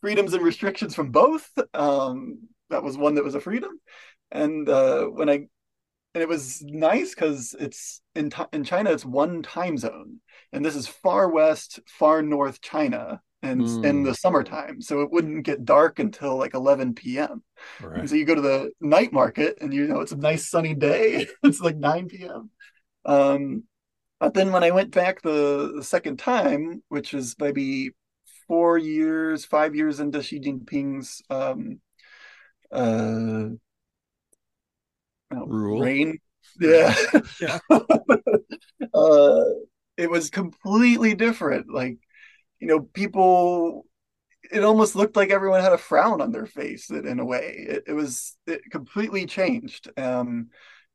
[0.00, 3.72] freedoms and restrictions from both um that was one that was a freedom
[4.30, 5.46] and uh when i
[6.14, 10.20] and it was nice because it's in in china it's one time zone.
[10.52, 13.84] And this is far west far north china and mm.
[13.84, 14.80] in the summertime.
[14.80, 17.42] So it wouldn't get dark until like 11 p.m
[17.82, 18.00] right.
[18.00, 20.74] and so you go to the night market and you know it's a nice sunny
[20.74, 21.26] day.
[21.42, 22.50] It's like 9 p.m
[23.04, 23.64] um
[24.18, 27.90] but then when i went back the, the second time which is maybe
[28.46, 31.80] four years five years into xi jinping's um
[32.72, 33.48] uh
[35.46, 35.80] Rule.
[35.80, 36.18] reign
[36.60, 36.94] Yeah.
[37.40, 37.58] Yeah.
[37.70, 39.44] uh,
[39.96, 41.66] it was completely different.
[41.72, 41.98] Like,
[42.60, 43.86] you know, people,
[44.50, 47.66] it almost looked like everyone had a frown on their face in, in a way.
[47.68, 49.90] It, it was, it completely changed.
[49.96, 50.48] Um,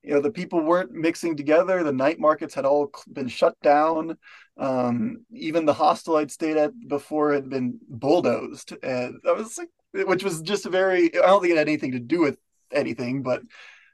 [0.03, 1.83] you know, the people weren't mixing together.
[1.83, 4.17] The night markets had all been shut down.
[4.57, 8.73] Um, even the hostel I'd stayed at before had been bulldozed.
[8.81, 11.93] And that was like, which was just a very, I don't think it had anything
[11.93, 12.37] to do with
[12.71, 13.41] anything, but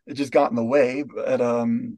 [0.08, 1.03] it just got in the way.
[1.03, 1.97] But um,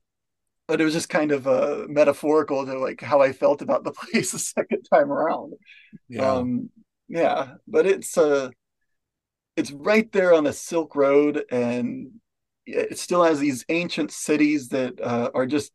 [0.67, 3.91] but it was just kind of uh, metaphorical to like how I felt about the
[4.11, 5.53] place the second time around.
[6.09, 6.31] Yeah.
[6.31, 6.69] Um,
[7.07, 8.49] yeah, but it's uh,
[9.55, 12.11] it's right there on the Silk Road, and
[12.65, 15.71] it still has these ancient cities that uh, are just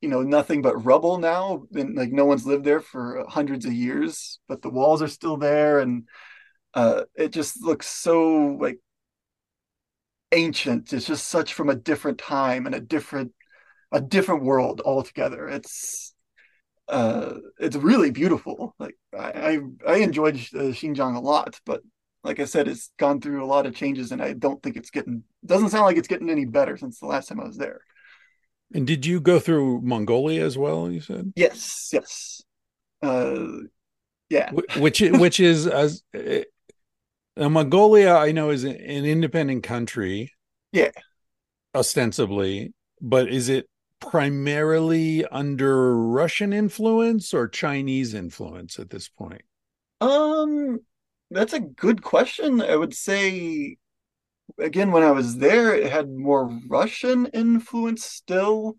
[0.00, 3.72] you know nothing but rubble now, and like no one's lived there for hundreds of
[3.72, 6.08] years, but the walls are still there, and
[6.74, 8.78] uh, it just looks so like
[10.34, 10.92] ancient.
[10.92, 13.32] It's just such from a different time and a different
[13.92, 15.48] a different world altogether.
[15.48, 16.14] It's
[16.88, 18.74] uh it's really beautiful.
[18.78, 21.82] Like I I, I enjoyed uh, Xinjiang a lot, but
[22.22, 24.90] like I said, it's gone through a lot of changes, and I don't think it's
[24.90, 27.80] getting doesn't sound like it's getting any better since the last time I was there.
[28.74, 30.90] And did you go through Mongolia as well?
[30.90, 32.42] You said yes, yes,
[33.02, 33.46] uh,
[34.28, 34.50] yeah.
[34.52, 36.02] Which which is as
[37.36, 40.32] uh, Mongolia, I know is an independent country.
[40.72, 40.90] Yeah,
[41.74, 43.68] ostensibly, but is it
[44.00, 49.42] primarily under Russian influence or Chinese influence at this point?
[50.00, 50.80] Um,
[51.30, 52.60] that's a good question.
[52.60, 53.76] I would say,
[54.58, 58.76] again, when I was there, it had more Russian influence still.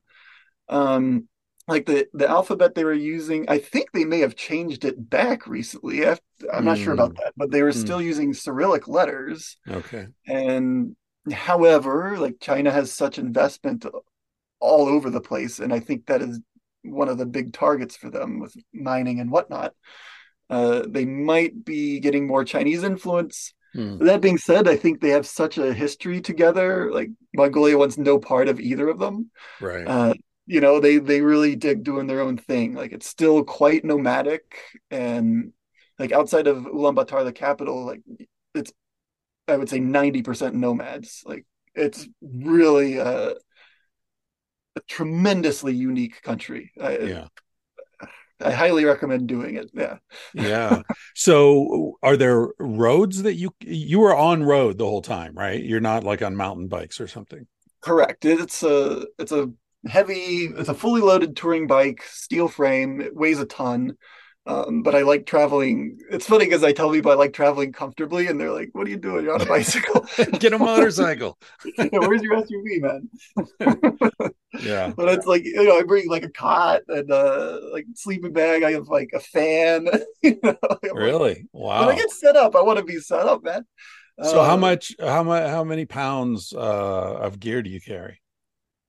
[0.69, 1.27] Um,
[1.67, 5.47] like the the alphabet they were using, I think they may have changed it back
[5.47, 6.07] recently.
[6.07, 6.17] I,
[6.53, 6.83] am not mm.
[6.83, 7.23] sure about hmm.
[7.23, 7.75] that, but they were mm.
[7.75, 9.57] still using Cyrillic letters.
[9.69, 10.07] Okay.
[10.27, 10.95] And
[11.31, 13.85] however, like China has such investment
[14.59, 16.39] all over the place, and I think that is
[16.83, 19.73] one of the big targets for them with mining and whatnot.
[20.49, 23.53] Uh, they might be getting more Chinese influence.
[23.73, 23.97] Hmm.
[24.05, 26.91] That being said, I think they have such a history together.
[26.93, 29.31] Like Mongolia wants no part of either of them.
[29.59, 29.87] Right.
[29.87, 30.13] Uh,
[30.45, 32.73] you know, they they really dig doing their own thing.
[32.73, 34.57] Like it's still quite nomadic,
[34.91, 35.53] and
[35.97, 38.01] like outside of Ulaanbaatar, the capital, like
[38.53, 38.71] it's
[39.47, 41.23] I would say ninety percent nomads.
[41.25, 43.33] Like it's really uh,
[44.75, 46.71] a tremendously unique country.
[46.79, 47.27] I, yeah.
[48.41, 49.71] I highly recommend doing it.
[49.73, 49.97] Yeah.
[50.33, 50.81] yeah.
[51.15, 55.63] So are there roads that you you were on road the whole time, right?
[55.63, 57.47] You're not like on mountain bikes or something.
[57.79, 58.25] Correct.
[58.25, 59.51] It's a it's a
[59.85, 63.97] heavy it's a fully loaded touring bike, steel frame, it weighs a ton.
[64.47, 65.97] Um, but I like traveling.
[66.11, 68.91] It's funny because I tell people I like traveling comfortably, and they're like, "What are
[68.91, 69.25] you doing?
[69.25, 70.05] You're on a bicycle.
[70.39, 71.39] Get a motorcycle.
[71.77, 73.09] yeah, where's your SUV, man?"
[74.61, 74.93] yeah.
[74.95, 78.61] But it's like you know, I bring like a cot and uh like sleeping bag.
[78.61, 79.87] I have like a fan.
[80.21, 80.57] you know,
[80.93, 81.47] really?
[81.51, 81.87] Wow.
[81.87, 83.65] When I get set up, I want to be set up, man.
[84.21, 84.95] So uh, how much?
[84.99, 85.49] How much?
[85.49, 88.21] How many pounds uh, of gear do you carry?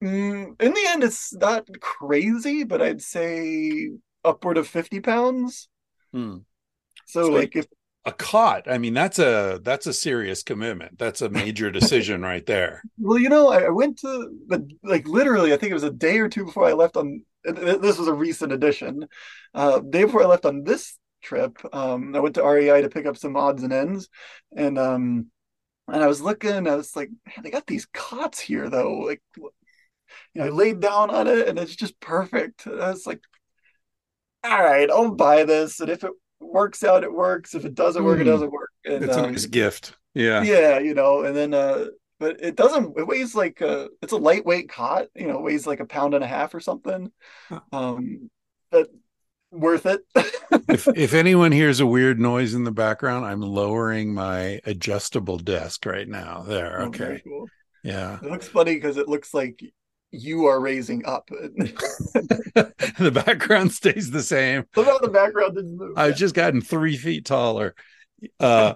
[0.07, 3.91] Mm, in the end, it's not crazy, but I'd say
[4.25, 5.69] upward of 50 pounds.
[6.13, 6.39] Hmm.
[7.07, 7.67] So, so, like if
[8.05, 10.99] a cot, I mean, that's a that's a serious commitment.
[10.99, 12.83] That's a major decision right there.
[12.99, 15.91] Well, you know, I, I went to the like literally, I think it was a
[15.91, 17.25] day or two before I left on.
[17.45, 19.07] This was a recent addition.
[19.55, 23.07] Uh, day before I left on this trip, um, I went to REI to pick
[23.07, 24.09] up some odds and ends,
[24.57, 25.27] and um,
[25.89, 26.67] and I was looking.
[26.69, 28.99] I was like, man, they got these cots here though.
[29.01, 29.23] Like,
[30.35, 32.67] you know, I laid down on it, and it's just perfect.
[32.67, 33.21] I was like,
[34.45, 35.81] all right, I'll buy this.
[35.81, 37.55] And if it works out, it works.
[37.55, 38.23] If it doesn't work, mm.
[38.23, 38.31] it hmm.
[38.31, 38.71] doesn't work.
[38.85, 39.97] And, it's a um, nice gift.
[40.15, 40.43] Yeah.
[40.43, 41.87] Yeah, you know, and then uh
[42.19, 45.81] but it doesn't it weighs like uh it's a lightweight cot, you know, weighs like
[45.81, 47.13] a pound and a half or something.
[47.71, 48.31] Um
[48.71, 48.89] but
[49.51, 50.01] worth it.
[50.69, 55.85] if if anyone hears a weird noise in the background, I'm lowering my adjustable desk
[55.85, 56.43] right now.
[56.43, 56.81] There.
[56.81, 57.21] Oh, okay.
[57.23, 57.47] Cool.
[57.85, 58.19] Yeah.
[58.23, 59.63] It looks funny because it looks like
[60.19, 61.29] you are raising up.
[61.29, 64.65] the background stays the same.
[64.75, 65.97] Somehow the background didn't move.
[65.97, 67.75] I've just gotten three feet taller.
[68.41, 68.75] Uh,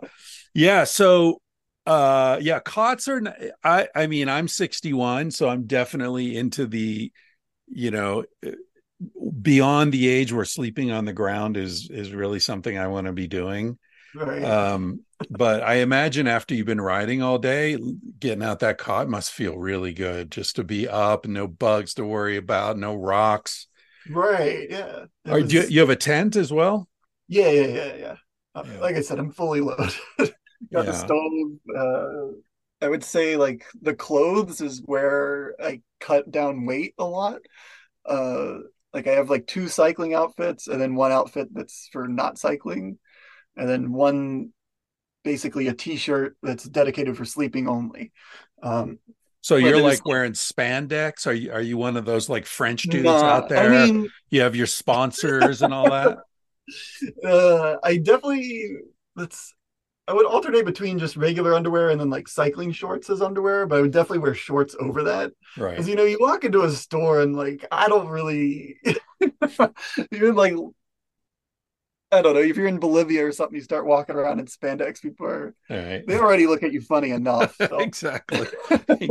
[0.55, 0.84] yeah.
[0.84, 1.41] So,
[1.86, 3.22] uh, yeah, cots are.
[3.64, 3.88] I.
[3.95, 7.12] I mean, I'm 61, so I'm definitely into the,
[7.68, 8.24] you know,
[9.41, 13.12] beyond the age where sleeping on the ground is is really something I want to
[13.12, 13.78] be doing.
[14.14, 14.43] Right.
[14.43, 17.77] Um, but I imagine after you've been riding all day,
[18.18, 22.05] getting out that cot must feel really good just to be up, no bugs to
[22.05, 23.66] worry about, no rocks.
[24.09, 24.71] Right.
[24.71, 25.05] Yeah.
[25.27, 25.49] Are, was...
[25.49, 26.89] do you, you, have a tent as well?
[27.29, 27.51] Yeah.
[27.51, 27.66] Yeah.
[27.66, 27.97] Yeah.
[27.97, 28.16] Yeah.
[28.55, 28.81] Uh, yeah.
[28.81, 29.93] Like I said, I'm fully loaded.
[30.18, 30.33] Got
[30.73, 30.83] yeah.
[30.83, 32.37] the stove, uh,
[32.83, 37.41] I would say like the clothes is where I cut down weight a lot.
[38.07, 38.59] Uh,
[38.93, 42.99] like I have like two cycling outfits and then one outfit that's for not cycling,
[43.57, 44.53] and then one
[45.25, 48.12] basically a t-shirt that's dedicated for sleeping only.
[48.62, 48.99] Um,
[49.43, 51.27] so you're like wearing spandex?
[51.27, 53.73] Are you are you one of those like French dudes nah, out there?
[53.73, 56.18] I mean, you have your sponsors and all that.
[57.25, 58.77] Uh, I definitely
[59.16, 59.53] that's
[60.07, 63.79] I would alternate between just regular underwear and then like cycling shorts as underwear, but
[63.79, 65.33] I would definitely wear shorts over that.
[65.57, 65.71] Right.
[65.71, 68.79] Because you know, you walk into a store and like I don't really
[70.12, 70.55] even like
[72.13, 75.01] I don't know, if you're in Bolivia or something, you start walking around in spandex,
[75.01, 76.05] people are right.
[76.05, 77.57] they already look at you funny enough.
[77.71, 77.79] So.
[77.79, 78.39] exactly.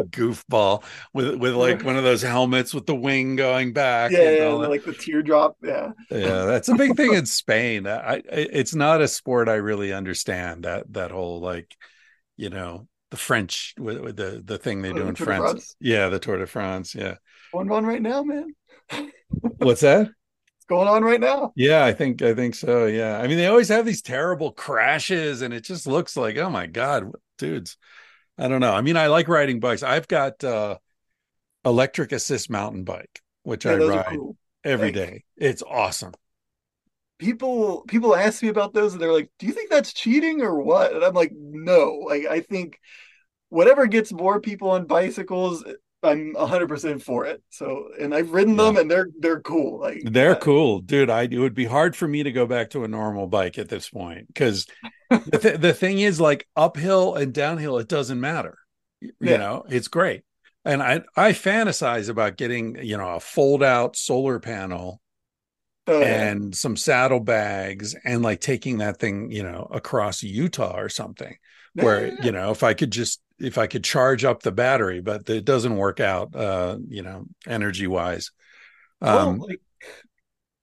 [0.09, 0.83] Goofball
[1.13, 4.11] with with like one of those helmets with the wing going back.
[4.11, 5.55] Yeah, yeah like the teardrop.
[5.61, 5.91] Yeah.
[6.09, 7.87] Yeah, that's a big thing in Spain.
[7.87, 11.73] I it's not a sport I really understand that that whole like,
[12.37, 15.41] you know, the French with, the the thing they oh, do in France.
[15.41, 15.75] France.
[15.79, 16.95] Yeah, the Tour de France.
[16.95, 17.15] Yeah.
[17.51, 18.53] one one right now, man.
[19.57, 20.09] What's that?
[20.69, 21.51] Going on right now.
[21.55, 22.85] Yeah, I think I think so.
[22.85, 23.19] Yeah.
[23.19, 26.67] I mean, they always have these terrible crashes and it just looks like, oh my
[26.67, 27.77] God, dudes.
[28.37, 28.73] I don't know.
[28.73, 29.83] I mean, I like riding bikes.
[29.83, 30.77] I've got uh
[31.65, 34.37] electric assist mountain bike, which yeah, I ride cool.
[34.63, 35.23] every like, day.
[35.35, 36.13] It's awesome.
[37.17, 40.61] People people ask me about those and they're like, Do you think that's cheating or
[40.61, 40.93] what?
[40.93, 42.03] And I'm like, no.
[42.05, 42.79] Like I think
[43.49, 45.65] whatever gets more people on bicycles
[46.01, 47.43] I'm 100% for it.
[47.49, 48.63] So, and I've ridden yeah.
[48.63, 49.81] them and they're they're cool.
[49.81, 51.09] Like They're uh, cool, dude.
[51.09, 53.69] I it would be hard for me to go back to a normal bike at
[53.69, 54.65] this point cuz
[55.09, 58.57] the, th- the thing is like uphill and downhill it doesn't matter.
[59.01, 59.37] You yeah.
[59.37, 60.23] know, it's great.
[60.63, 65.01] And I I fantasize about getting, you know, a fold out solar panel
[65.87, 66.49] oh, and yeah.
[66.53, 71.35] some saddlebags and like taking that thing, you know, across Utah or something
[71.73, 75.29] where, you know, if I could just if I could charge up the battery, but
[75.29, 78.31] it doesn't work out, uh, you know, energy wise.
[79.01, 79.61] Um, well, like,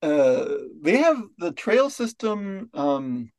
[0.01, 0.45] uh,
[0.81, 2.69] they have the trail system.
[2.73, 3.31] Um,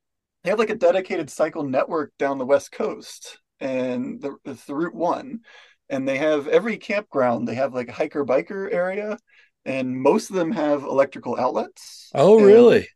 [0.43, 4.75] they have like a dedicated cycle network down the west coast, and the, it's the
[4.75, 5.41] Route One,
[5.89, 7.47] and they have every campground.
[7.47, 9.19] They have like a hiker biker area,
[9.65, 12.11] and most of them have electrical outlets.
[12.15, 12.89] Oh, really?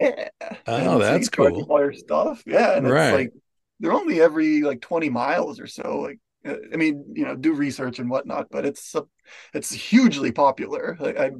[0.00, 0.28] Yeah.
[0.66, 1.66] Oh, and that's so cool.
[1.68, 2.42] All your stuff.
[2.46, 3.08] Yeah, and right.
[3.08, 3.32] it's like
[3.80, 7.52] they're only every like 20 miles or so like uh, i mean you know do
[7.52, 8.94] research and whatnot but it's
[9.52, 10.96] it's hugely popular.
[11.00, 11.30] Like i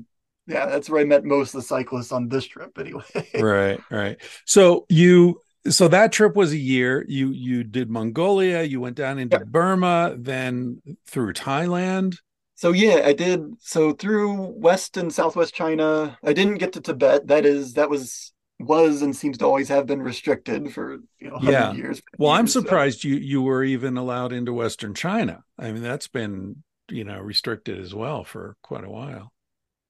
[0.47, 3.03] yeah that's where i met most of the cyclists on this trip anyway.
[3.35, 4.21] Right right.
[4.45, 7.05] So you so that trip was a year.
[7.07, 9.45] You you did mongolia you went down into yeah.
[9.45, 12.17] burma then through thailand?
[12.55, 16.19] So yeah i did so through west and southwest china.
[16.25, 17.27] I didn't get to tibet.
[17.27, 21.39] That is that was was and seems to always have been restricted for you know
[21.43, 21.73] yeah.
[21.73, 22.03] years.
[22.19, 23.09] Well, years, I'm surprised so.
[23.09, 25.45] you you were even allowed into Western China.
[25.59, 29.33] I mean, that's been you know restricted as well for quite a while.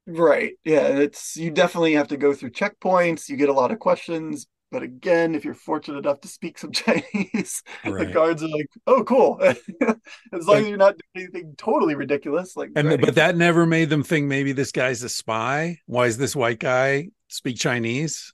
[0.06, 0.54] Right.
[0.64, 0.86] Yeah.
[0.86, 3.28] It's you definitely have to go through checkpoints.
[3.28, 4.46] You get a lot of questions.
[4.72, 8.06] But again, if you're fortunate enough to speak some Chinese, right.
[8.06, 9.40] the guards are like, "Oh, cool!"
[10.32, 12.70] as long as you're not doing anything totally ridiculous, like.
[12.76, 15.78] And but that never made them think maybe this guy's a spy.
[15.86, 18.32] Why is this white guy speak Chinese?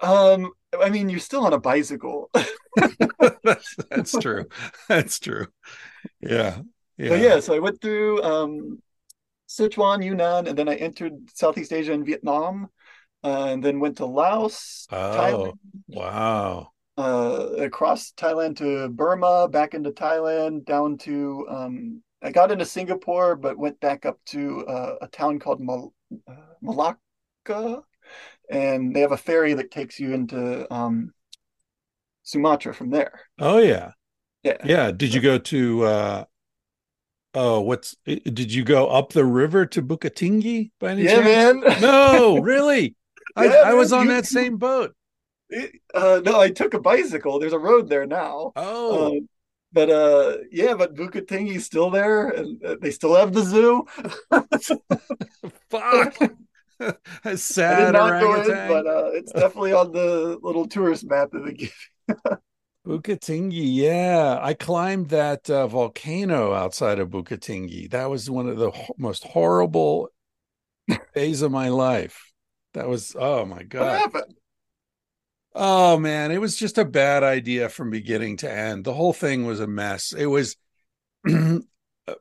[0.00, 2.30] Um, I mean, you're still on a bicycle.
[3.42, 4.46] that's, that's true.
[4.88, 5.46] That's true.
[6.20, 6.58] Yeah.
[6.96, 7.14] Yeah.
[7.14, 7.40] yeah.
[7.40, 8.82] So I went through um,
[9.48, 12.68] Sichuan, Yunnan, and then I entered Southeast Asia and Vietnam,
[13.24, 15.58] uh, and then went to Laos, oh, Thailand.
[15.88, 16.70] Wow.
[16.96, 23.36] Uh, across Thailand to Burma, back into Thailand, down to um, I got into Singapore,
[23.36, 25.94] but went back up to uh, a town called Mal-
[26.26, 27.82] uh, Malacca,
[28.50, 31.12] and they have a ferry that takes you into um,
[32.22, 33.20] Sumatra from there.
[33.38, 33.92] Oh yeah,
[34.42, 34.90] yeah, yeah.
[34.90, 35.84] Did you go to?
[35.84, 36.24] uh
[37.34, 37.94] Oh, what's?
[38.04, 41.62] Did you go up the river to Bukit by any yeah, chance?
[41.62, 41.80] man.
[41.80, 42.96] no, really.
[43.36, 44.94] I, yeah, I was on you, that same boat.
[45.50, 47.38] It, uh, no, I took a bicycle.
[47.38, 48.52] There's a road there now.
[48.56, 49.18] Oh.
[49.18, 49.28] Um,
[49.72, 53.84] but uh yeah but Bukit Tinggi's still there and uh, they still have the zoo
[55.70, 56.32] fuck
[57.36, 58.68] sad orangutan.
[58.68, 61.88] but uh, it's definitely on the little tourist map that they give.
[62.86, 64.38] Bukittinggi, yeah.
[64.40, 67.90] I climbed that uh, volcano outside of Bukittinggi.
[67.90, 70.08] That was one of the ho- most horrible
[71.14, 72.32] days of my life.
[72.72, 74.10] That was, oh my God.
[75.54, 78.84] Oh man, it was just a bad idea from beginning to end.
[78.84, 80.12] The whole thing was a mess.
[80.12, 80.56] It was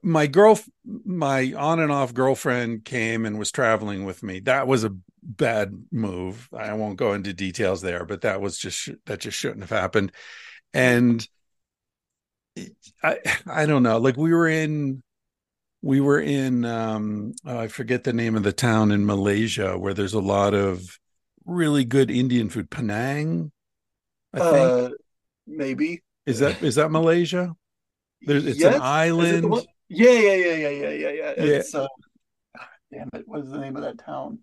[0.02, 0.60] my girl
[1.06, 5.74] my on and off girlfriend came and was traveling with me that was a bad
[5.92, 9.70] move i won't go into details there but that was just that just shouldn't have
[9.70, 10.12] happened
[10.74, 11.28] and
[13.04, 13.98] I I don't know.
[13.98, 15.04] Like we were in
[15.82, 19.94] we were in um oh, I forget the name of the town in Malaysia where
[19.94, 21.00] there's a lot of
[21.46, 22.70] really good Indian food.
[22.70, 23.52] Penang,
[24.34, 24.52] I think.
[24.54, 24.90] Uh,
[25.46, 26.04] maybe.
[26.26, 27.56] Is that is that Malaysia?
[28.22, 28.76] There's it's Yes?
[28.76, 29.50] an Is island.
[29.50, 29.64] one?
[29.90, 31.34] Yeah, yeah, yeah, yeah, yeah, yeah, yeah.
[31.38, 31.88] It's uh,
[32.92, 34.40] damn it, what is the name of that town?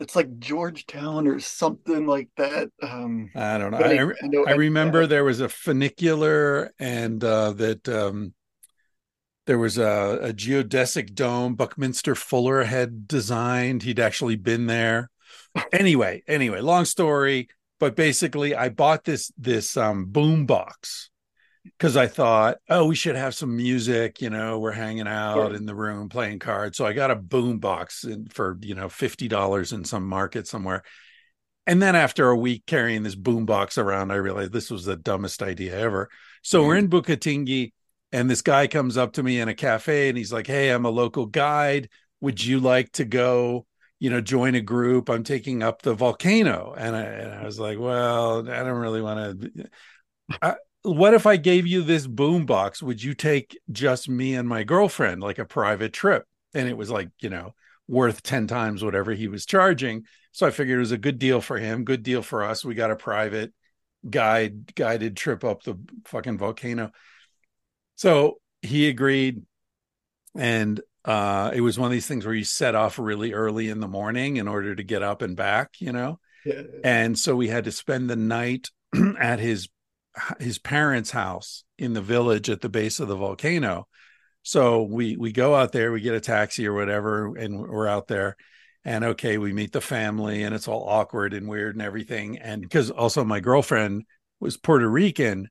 [0.00, 2.70] It's like Georgetown or something like that.
[2.82, 3.78] Um, I don't know.
[3.78, 8.32] I, I know, I remember yeah, there was a funicular and uh, that um,
[9.46, 13.82] there was a, a geodesic dome Buckminster Fuller had designed.
[13.82, 15.10] He'd actually been there.
[15.72, 17.48] Anyway, anyway, long story,
[17.80, 21.10] but basically, I bought this this um, boom box
[21.64, 24.20] because I thought, oh, we should have some music.
[24.20, 25.54] You know, we're hanging out Sure.
[25.54, 26.76] in the room playing cards.
[26.76, 30.46] So I got a boom box in, for you know fifty dollars in some market
[30.46, 30.82] somewhere.
[31.66, 34.96] And then after a week carrying this boom box around, I realized this was the
[34.96, 36.08] dumbest idea ever.
[36.42, 36.94] So we're mm-hmm.
[36.94, 37.72] in Bukittinggi,
[38.10, 40.86] and this guy comes up to me in a cafe, and he's like, "Hey, I'm
[40.86, 41.90] a local guide.
[42.20, 43.66] Would you like to go?"
[44.00, 45.10] You know, join a group.
[45.10, 49.02] I'm taking up the volcano, and I, and I was like, "Well, I don't really
[49.02, 52.82] want to." What if I gave you this boom box?
[52.82, 56.24] Would you take just me and my girlfriend, like a private trip?
[56.54, 57.54] And it was like, you know,
[57.86, 60.04] worth 10 times whatever he was charging.
[60.32, 62.64] So I figured it was a good deal for him, good deal for us.
[62.64, 63.52] We got a private
[64.08, 66.92] guide guided trip up the fucking volcano.
[67.96, 69.42] So he agreed.
[70.36, 73.80] And uh it was one of these things where you set off really early in
[73.80, 76.20] the morning in order to get up and back, you know.
[76.44, 76.62] yeah.
[76.84, 78.68] And so we had to spend the night
[79.20, 79.68] at his
[80.40, 83.86] his parents' house in the village at the base of the volcano.
[84.42, 88.08] So we we go out there, we get a taxi or whatever, and we're out
[88.08, 88.36] there.
[88.84, 92.38] And okay, we meet the family, and it's all awkward and weird and everything.
[92.38, 94.04] And because also my girlfriend
[94.40, 95.48] was Puerto Rican,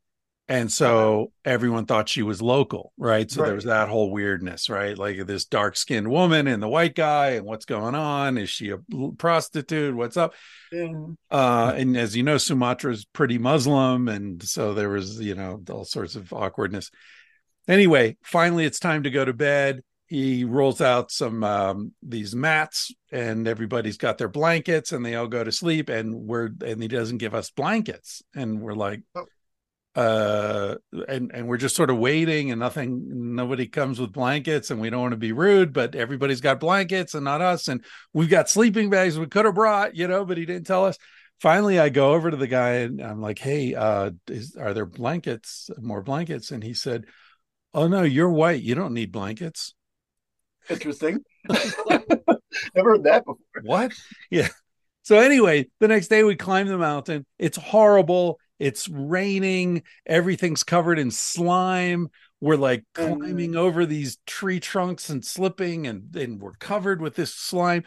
[0.50, 3.30] and so everyone thought she was local, right?
[3.30, 4.98] So there was that whole weirdness, right?
[4.98, 8.38] Like this dark skinned woman and the white guy, and what's going on?
[8.38, 8.78] Is she a
[9.18, 9.96] prostitute?
[9.96, 10.34] What's up?
[10.72, 10.92] Yeah.
[11.32, 15.86] uh and as you know sumatra's pretty muslim and so there was you know all
[15.86, 16.92] sorts of awkwardness
[17.70, 22.92] anyway finally it's time to go to bed he rolls out some um these mats
[23.12, 26.88] and everybody's got their blankets and they all go to sleep and we're and he
[26.90, 29.26] doesn't give us blankets and we're like Oh.
[29.98, 30.76] Uh
[31.08, 34.92] and and we're just sort of waiting and nothing nobody comes with blankets and we
[34.92, 37.68] don't want to be rude but everybody's got blankets and not us.
[37.68, 37.84] And
[38.14, 41.00] we've got sleeping bags we could have brought you know but he didn't tell us.
[41.42, 44.86] Finally i go over to the guy and i'm like hey uh is, are there
[44.86, 46.52] blankets more blankets?
[46.52, 47.06] And he said
[47.74, 48.62] oh no you're white.
[48.62, 49.74] You don't need blankets.
[50.70, 51.24] Interesting.
[51.50, 53.38] Never heard that before.
[53.64, 53.94] what?
[54.30, 54.50] Yeah.
[55.02, 57.26] So anyway the next day we climb the mountain.
[57.40, 62.10] It's horrible it's raining everything's covered in slime
[62.42, 63.20] we're like Mm.
[63.20, 67.84] climbing over these tree trunks and slipping and and we're covered with this slime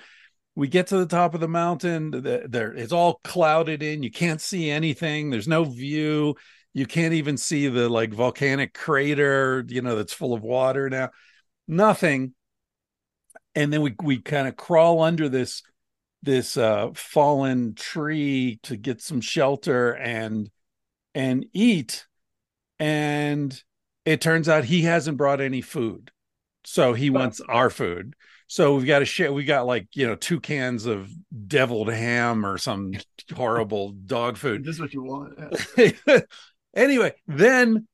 [0.55, 4.11] we get to the top of the mountain the, there it's all clouded in you
[4.11, 6.35] can't see anything there's no view
[6.75, 11.11] you can't even see the like volcanic crater you know that's full of water now
[11.69, 12.35] nothing
[13.55, 15.63] and then we we kind of crawl under this
[16.23, 20.51] this uh fallen tree to get some shelter and
[21.15, 22.07] and eat
[22.79, 23.63] and
[24.05, 26.11] it turns out he hasn't brought any food
[26.65, 27.21] so he Wow.
[27.21, 28.15] wants our food
[28.47, 31.11] so we've got to share we got like you know two cans of
[31.47, 32.93] deviled ham or some
[33.35, 35.39] horrible dog food This is what you want.
[35.77, 36.21] Yeah.
[36.75, 37.87] anyway then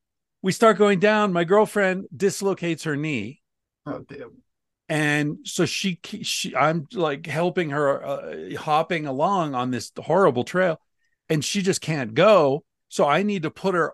[0.43, 3.41] we start going down my girlfriend dislocates her knee
[3.87, 4.43] Oh damn.
[4.89, 10.81] and so she, she i'm like helping her uh, hopping along on this horrible trail
[11.29, 13.93] and she just can't go so i need to put her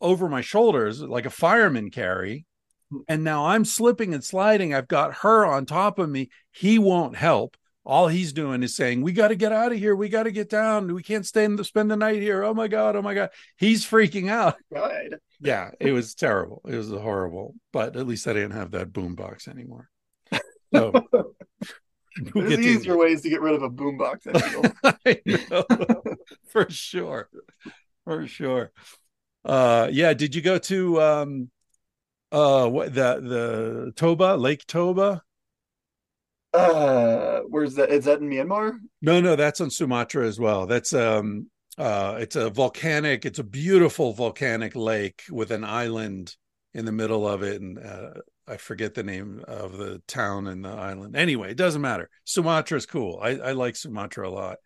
[0.00, 2.46] over my shoulders like a fireman carry.
[2.90, 2.98] Hmm.
[3.08, 4.74] And now i'm slipping and sliding.
[4.74, 6.30] I've got her on top of me.
[6.52, 7.56] He won't help.
[7.84, 9.94] All he's doing is saying we got to get out of here.
[9.94, 10.92] We got to get down.
[10.92, 12.42] We can't stay in the, spend the night here.
[12.42, 12.96] Oh my god.
[12.96, 13.30] Oh my god.
[13.56, 14.56] He's freaking out.
[14.70, 15.12] Right.
[15.40, 16.62] yeah it was terrible.
[16.66, 17.54] It was horrible.
[17.72, 19.88] But at least i didn't have that boom box anymore.
[20.74, 24.26] So we'll There's easier ways to get rid of a boombox.
[24.34, 24.72] I feel.
[25.06, 26.02] I know.
[26.48, 27.28] for sure
[28.06, 28.70] for sure
[29.44, 31.50] uh yeah did you go to um
[32.32, 35.22] uh what the the toba lake toba
[36.52, 37.90] Uh, where's that?
[37.90, 38.78] Is that in Myanmar?
[39.02, 43.44] no no that's on sumatra as well that's um uh it's a volcanic it's a
[43.44, 46.34] beautiful volcanic lake with an island
[46.72, 48.10] in the middle of it and uh
[48.48, 51.16] I forget the name of the town and the island.
[51.16, 52.08] Anyway, it doesn't matter.
[52.22, 53.18] Sumatra's cool.
[53.20, 54.58] I, I like Sumatra a lot.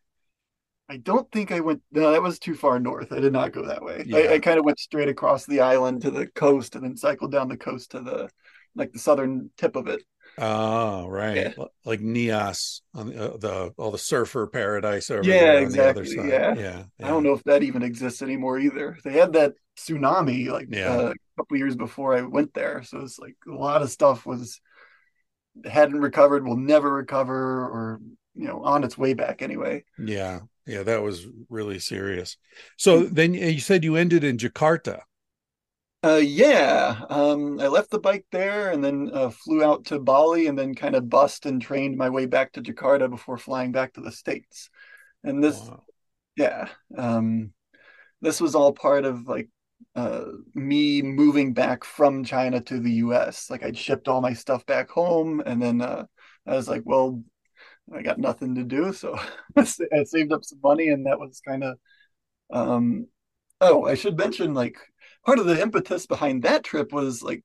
[0.91, 1.82] I don't think I went.
[1.93, 3.12] No, that was too far north.
[3.12, 4.05] I did not go that way.
[4.07, 4.18] Yeah.
[4.18, 7.32] I, I kind of went straight across the island to the coast, and then cycled
[7.32, 8.28] down the coast to the
[8.74, 10.03] like the southern tip of it.
[10.38, 11.36] Oh, right.
[11.36, 11.64] Yeah.
[11.84, 15.86] Like Nias on the, uh, the all the surfer paradise over Yeah, there on the
[15.86, 16.28] other exactly, side.
[16.28, 16.55] yeah.
[16.55, 16.84] yeah.
[17.03, 18.97] I don't know if that even exists anymore either.
[19.05, 20.91] They had that tsunami like Yeah.
[20.91, 24.24] uh, a couple years before I went there, so it's like a lot of stuff
[24.26, 24.61] was
[25.64, 27.34] hadn't recovered, will never recover,
[27.66, 28.01] or
[28.41, 29.84] you know, on its way back anyway.
[29.99, 30.41] Yeah.
[30.66, 32.36] Yeah, that was really serious.
[32.76, 35.01] So then you said you ended in Jakarta.
[36.03, 40.47] Uh, yeah, um, I left the bike there and then uh, flew out to Bali
[40.47, 43.93] and then kind of bussed and trained my way back to Jakarta before flying back
[43.95, 44.70] to the States.
[45.24, 45.84] And this, Wow.
[46.36, 47.53] yeah, um,
[48.22, 49.49] this was all part of like
[49.97, 53.51] uh, me moving back from China to the US.
[53.51, 56.07] Like I'd shipped all my stuff back home and then uh,
[56.47, 57.22] I was like, well,
[57.93, 59.18] I got nothing to do, so
[59.57, 61.78] I saved up some money and that was kind of
[62.53, 63.07] um,
[63.61, 64.78] oh, I should mention like
[65.24, 67.45] part of the impetus behind that trip was like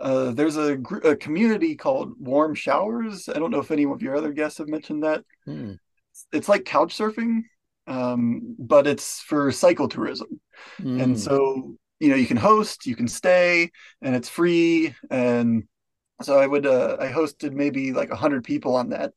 [0.00, 3.28] uh, there's a, gr- a community called Warm Showers.
[3.28, 5.24] I don't know if any of your other guests have mentioned that.
[5.44, 5.74] Hmm.
[6.32, 7.42] It's like couch surfing,
[7.86, 10.40] um, but it's for cycle tourism.
[10.78, 11.00] Hmm.
[11.00, 13.70] And so, you know, you can host, you can stay,
[14.00, 14.94] and it's free.
[15.10, 15.64] And
[16.22, 19.12] so I would, uh, I hosted maybe like a hundred people on that.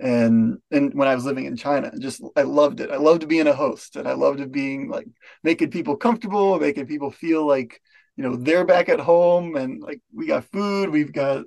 [0.00, 2.90] And and when I was living in China, just I loved it.
[2.90, 5.06] I loved being a host, and I loved being like
[5.42, 7.80] making people comfortable, making people feel like
[8.16, 11.44] you know they're back at home, and like we got food, we've got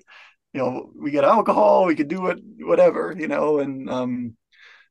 [0.54, 4.36] you know we got alcohol, we could do what whatever you know, and um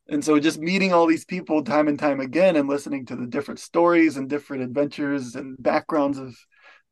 [0.09, 3.27] and so just meeting all these people time and time again and listening to the
[3.27, 6.35] different stories and different adventures and backgrounds of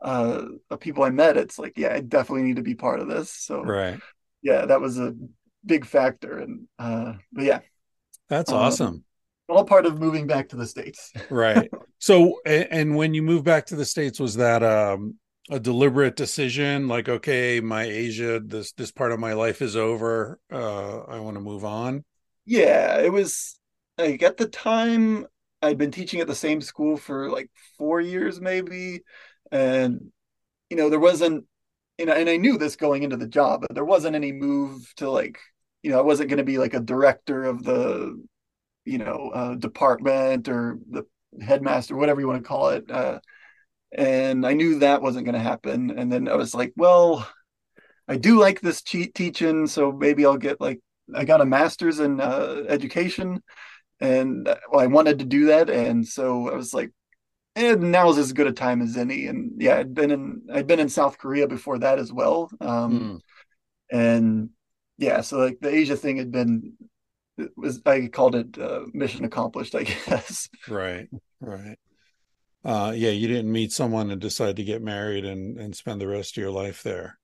[0.03, 3.09] uh of people I met, it's like, yeah, I definitely need to be part of
[3.09, 3.31] this.
[3.31, 3.99] So Right.
[4.43, 5.14] yeah, that was a
[5.65, 6.39] big factor.
[6.39, 7.61] And uh but yeah,
[8.29, 9.05] That's Um, awesome.
[9.49, 11.13] all part of moving back to the States.
[11.29, 11.71] Right.
[11.99, 15.17] So and when you moved back to the States, was that um
[15.51, 16.89] a deliberate decision?
[16.89, 20.39] Like, okay, my Asia, this this part of my life is over.
[20.53, 22.05] Uh I want to move on.
[22.45, 23.59] Yeah, it was
[23.99, 25.27] like at the time
[25.63, 29.01] I'd been teaching at the same school for like four years maybe.
[29.51, 30.13] And
[30.71, 31.47] you know, there wasn't
[31.99, 34.93] you know, and I knew this going into the job, but there wasn't any move
[34.97, 35.39] to like,
[35.83, 38.23] you know, I wasn't going to be like a director of the,
[38.85, 41.05] you know, uh, department or the
[41.41, 42.91] headmaster, whatever you want to call it.
[42.91, 43.21] Uh,
[43.97, 45.99] and I knew that wasn't going to happen.
[45.99, 47.27] And then I was like, well,
[48.09, 50.81] I do like this cheat teaching, so maybe I'll get like
[51.15, 53.43] I got a master's in uh, education,
[54.01, 56.91] and uh, I wanted to do that, and so I was like,
[57.57, 59.29] and now's as good a time as any.
[59.29, 63.09] And yeah, I'd been in I'd been in South Korea before that as well, um,
[63.09, 63.17] Hmm.
[63.91, 64.51] and
[64.99, 66.75] yeah, so like the Asia thing had been
[67.57, 70.49] was I called it uh, mission accomplished, I guess.
[70.67, 71.09] Right.
[71.41, 71.79] Right.
[72.65, 76.09] Uh yeah, you didn't meet someone and decide to get married and and spend the
[76.09, 77.19] rest of your life there.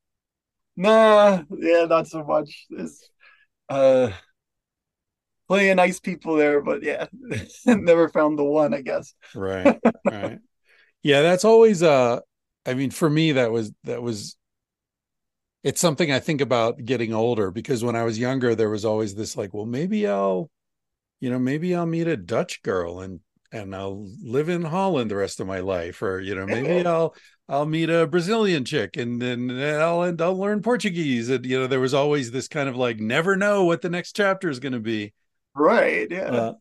[0.76, 2.66] Nah, yeah, not so much.
[2.70, 3.10] There's
[3.68, 4.12] uh
[5.52, 7.06] plenty of nice people there, but yeah,
[7.66, 9.14] never found the one, I guess.
[9.34, 9.78] Right.
[10.04, 10.38] Right.
[11.02, 12.20] Yeah, that's always uh
[12.64, 14.36] I mean for me that was that was
[15.62, 19.14] it's something I think about getting older because when I was younger there was always
[19.14, 20.48] this like, well maybe I'll
[21.20, 23.20] you know, maybe I'll meet a Dutch girl and
[23.52, 27.14] and I'll live in Holland the rest of my life or you know, maybe I'll
[27.46, 31.66] I'll meet a Brazilian chick and then I'll and I'll learn Portuguese and you know
[31.66, 34.72] there was always this kind of like never know what the next chapter is going
[34.72, 35.12] to be.
[35.54, 36.20] Right, yeah.
[36.22, 36.54] Uh,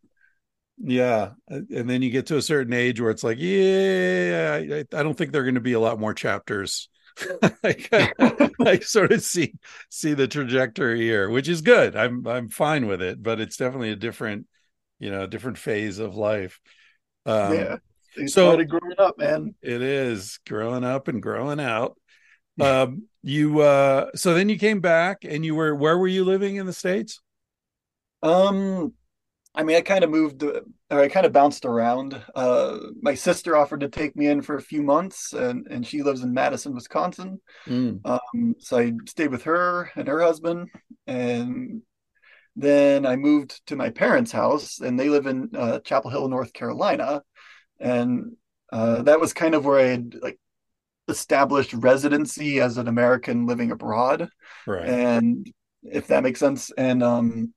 [0.78, 5.04] yeah, and then you get to a certain age where it's like, yeah, I, I
[5.04, 6.90] don't think there are going to be a lot more chapters.
[7.64, 8.12] like, I,
[8.66, 9.54] I sort of see
[9.90, 11.96] see the trajectory here, which is good.
[11.96, 14.48] I'm I'm fine with it, but it's definitely a different,
[15.00, 16.60] you know, different phase of life.
[17.26, 17.76] Um, yeah.
[18.18, 19.56] They so- growing up, man.
[19.62, 21.98] It is growing up and growing out.
[22.60, 26.58] Um, you uh, so then you came back and you were where were you living
[26.58, 27.20] in the states?
[28.24, 28.94] Um,
[29.54, 32.22] I mean, I kind of moved, uh, or I kind of bounced around.
[32.34, 36.04] Uh, my sister offered to take me in for a few months, and and she
[36.04, 37.42] lives in Madison, Wisconsin.
[37.68, 40.70] Mm, Um, so I stayed with her and her husband,
[41.06, 41.82] and
[42.56, 46.54] then I moved to my parents' house, and they live in uh, Chapel Hill, North
[46.54, 47.22] Carolina,
[47.80, 48.38] and
[48.72, 50.40] uh, that was kind of where I had like
[51.10, 54.30] established residency as an American living abroad,
[54.66, 54.88] right.
[54.88, 55.52] and
[55.84, 57.54] if that makes sense, and um,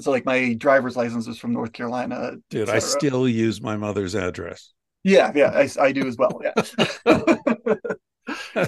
[0.00, 4.14] so like my driver's license is from North Carolina, Dude, I still use my mother's
[4.14, 4.72] address.
[5.04, 6.40] Yeah, yeah, I, I do as well.
[6.42, 6.52] Yeah.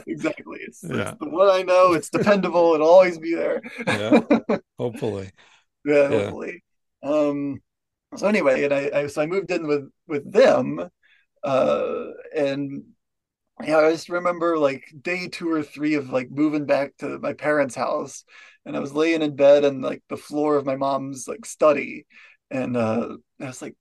[0.06, 0.58] exactly.
[0.62, 1.92] It's, it's the one I know.
[1.92, 2.74] It's dependable.
[2.74, 3.62] It'll always be there.
[3.86, 4.20] Yeah.
[4.78, 5.30] Hopefully.
[5.84, 6.18] Yeah, Yeah.
[6.24, 6.64] hopefully.
[7.02, 7.62] Um,
[8.16, 10.88] so anyway, and I, I so I moved in with with them,
[11.42, 12.04] uh,
[12.34, 12.84] and
[13.62, 17.34] yeah, I just remember like day two or three of like moving back to my
[17.34, 18.24] parents' house,
[18.66, 22.06] and I was laying in bed on like the floor of my mom's like study,
[22.50, 23.74] and uh, I was like,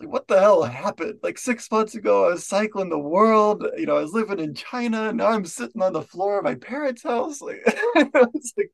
[0.00, 1.20] like, what the hell happened?
[1.22, 3.64] Like six months ago, I was cycling the world.
[3.76, 5.12] You know, I was living in China.
[5.12, 7.40] Now I'm sitting on the floor of my parents' house.
[7.40, 7.62] Like,
[7.96, 8.70] I was like,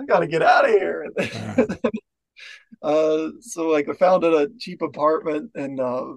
[0.00, 1.06] I gotta get out of here.
[2.82, 6.14] uh, so like, I found a cheap apartment and uh,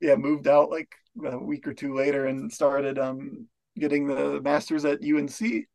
[0.00, 0.92] yeah, moved out like
[1.24, 3.46] a week or two later and started um,
[3.78, 5.66] getting the masters at UNC.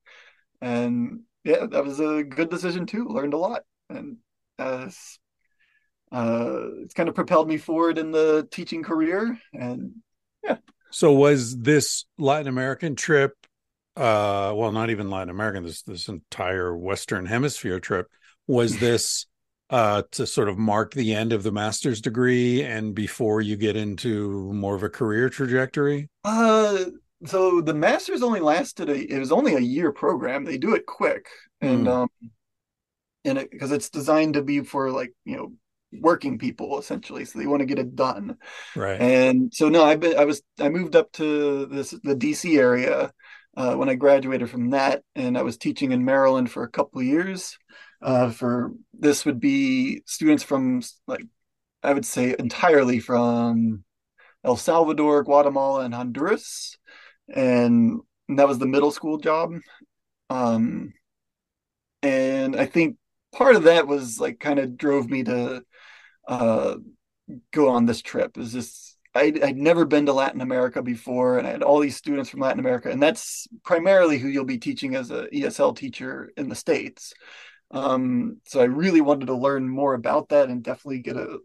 [0.61, 3.07] And yeah, that was a good decision too.
[3.07, 4.17] Learned a lot, and
[4.57, 4.89] uh,
[6.11, 9.39] uh, it's kind of propelled me forward in the teaching career.
[9.53, 9.93] And
[10.43, 10.57] yeah.
[10.91, 13.33] So was this Latin American trip?
[13.95, 15.63] Uh, well, not even Latin American.
[15.63, 18.07] This this entire Western Hemisphere trip
[18.47, 19.25] was this
[19.69, 23.75] uh, to sort of mark the end of the master's degree and before you get
[23.75, 26.09] into more of a career trajectory?
[26.23, 26.85] Uh,
[27.25, 30.45] so the master's only lasted a, it was only a year program.
[30.45, 31.27] They do it quick,
[31.61, 31.91] and mm.
[31.91, 32.09] um,
[33.25, 35.53] and it because it's designed to be for like you know
[35.91, 37.25] working people essentially.
[37.25, 38.37] So they want to get it done.
[38.75, 39.01] Right.
[39.01, 43.11] And so no i've been i was i moved up to this the dc area
[43.57, 45.03] uh, when i graduated from that.
[45.15, 47.57] And i was teaching in maryland for a couple of years.
[48.01, 51.25] Uh, for this would be students from like
[51.83, 53.83] I would say entirely from
[54.43, 56.77] El Salvador, Guatemala, and Honduras,
[57.33, 58.01] and,
[58.37, 59.53] that was the middle school job.
[60.29, 60.93] Um,
[62.03, 62.97] and I think
[63.33, 65.63] part of that was like kind of drove me to
[66.27, 66.75] uh,
[67.51, 68.37] go on this trip.
[68.37, 71.95] Is this I'd, I'd never been to Latin America before, and I had all these
[71.95, 76.31] students from Latin America, and that's primarily who you'll be teaching as a ESL teacher
[76.37, 77.13] in the states.
[77.71, 81.39] Um, so I really wanted to learn more about that and definitely get a,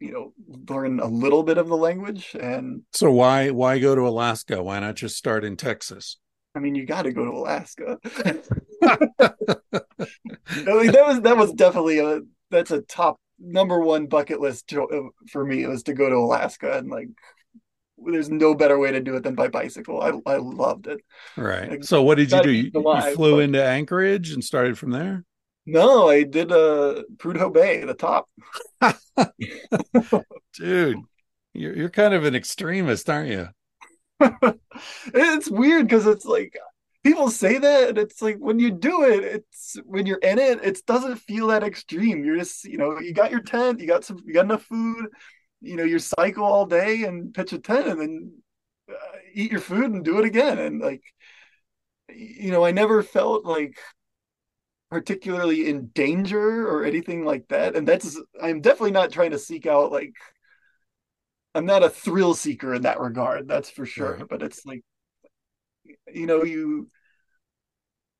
[0.00, 0.32] you know,
[0.68, 2.36] learn a little bit of the language.
[2.38, 4.62] And so why why go to Alaska?
[4.62, 6.18] Why not just start in Texas?
[6.54, 7.98] I mean, you got to go to Alaska.
[10.64, 12.20] That was that was definitely a
[12.50, 14.72] that's a top number one bucket list
[15.30, 15.62] for me.
[15.62, 17.08] It was to go to Alaska and like
[17.98, 20.00] there's no better way to do it than by bicycle.
[20.00, 21.00] I I loved it.
[21.36, 21.70] Right.
[21.70, 22.50] Like, so what did you do?
[22.50, 23.44] You, you flew but...
[23.44, 25.24] into Anchorage and started from there?
[25.68, 28.26] No, I did uh Prudhoe Bay, the top.
[30.54, 30.96] Dude,
[31.52, 33.48] you're you're kind of an extremist, aren't you?
[35.12, 36.56] it's weird because it's like
[37.04, 40.58] people say that and it's like when you do it it's when you're in it
[40.64, 44.04] it doesn't feel that extreme you're just you know you got your tent you got
[44.04, 45.06] some you got enough food
[45.60, 48.32] you know you cycle all day and pitch a tent and then
[48.90, 51.02] uh, eat your food and do it again and like
[52.08, 53.78] you know i never felt like
[54.90, 57.76] particularly in danger or anything like that.
[57.76, 60.14] And that's I'm definitely not trying to seek out like
[61.54, 64.16] I'm not a thrill seeker in that regard, that's for sure.
[64.16, 64.28] Right.
[64.28, 64.82] But it's like
[66.12, 66.88] you know, you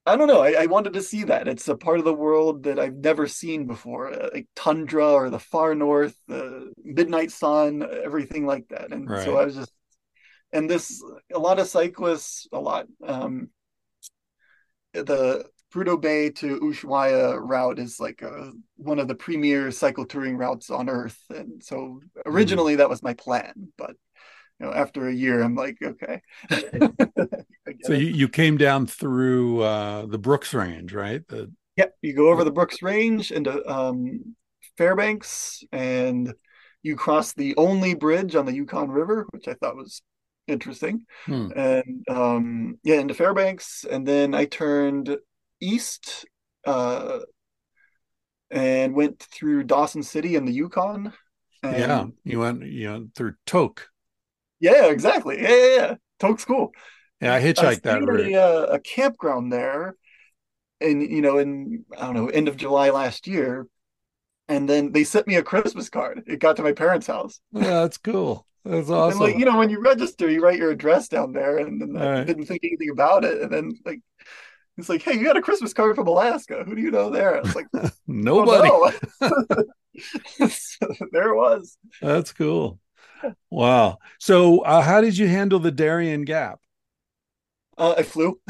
[0.08, 0.40] I don't know.
[0.40, 1.48] I, I, wanted to see that.
[1.48, 5.28] It's a part of the world that I've never seen before, uh, like tundra or
[5.28, 8.90] the far north, the midnight sun, everything like that.
[8.90, 9.22] And right.
[9.22, 9.72] so I was just,
[10.50, 13.50] and this, a lot of cyclists, a lot, um,
[14.94, 20.36] the Prudhoe Bay to Ushuaia route is like a, one of the premier cycle touring
[20.36, 21.18] routes on earth.
[21.30, 22.78] And so originally mm.
[22.78, 23.94] that was my plan, but
[24.58, 26.20] you know, after a year, I'm like, okay.
[27.82, 31.26] so you, you came down through uh, the Brooks Range, right?
[31.28, 31.52] The...
[31.76, 31.94] Yep.
[32.02, 34.34] You go over the Brooks Range into um,
[34.76, 36.34] Fairbanks and
[36.82, 40.02] you cross the only bridge on the Yukon River, which I thought was
[40.48, 41.06] interesting.
[41.26, 41.50] Hmm.
[41.54, 43.84] And um, yeah, into Fairbanks.
[43.88, 45.16] And then I turned
[45.60, 46.26] east
[46.64, 47.20] uh,
[48.50, 51.12] and went through Dawson City and the Yukon.
[51.62, 53.88] And, yeah, you went you went through Tok.
[54.60, 55.40] Yeah, exactly.
[55.40, 55.94] Yeah, yeah, yeah.
[56.18, 56.72] Tok's cool.
[57.20, 58.32] Yeah, I hitchhiked I that route.
[58.32, 59.96] A, uh, a campground there,
[60.80, 63.66] and you know, in I don't know, end of July last year,
[64.48, 66.22] and then they sent me a Christmas card.
[66.26, 67.40] It got to my parents' house.
[67.52, 68.46] Yeah, that's cool.
[68.64, 69.22] That's awesome.
[69.22, 71.96] And like you know, when you register, you write your address down there, and then
[71.96, 74.00] I didn't think anything about it, and then like
[74.78, 76.62] He's like, "Hey, you got a Christmas card from Alaska.
[76.64, 77.66] Who do you know there?" I was like,
[78.06, 78.68] "Nobody."
[79.18, 79.30] So
[81.10, 81.76] there it was.
[82.00, 82.78] That's cool.
[83.50, 83.98] Wow.
[84.20, 86.60] So, uh, how did you handle the Darien Gap?
[87.76, 88.40] Uh, I flew.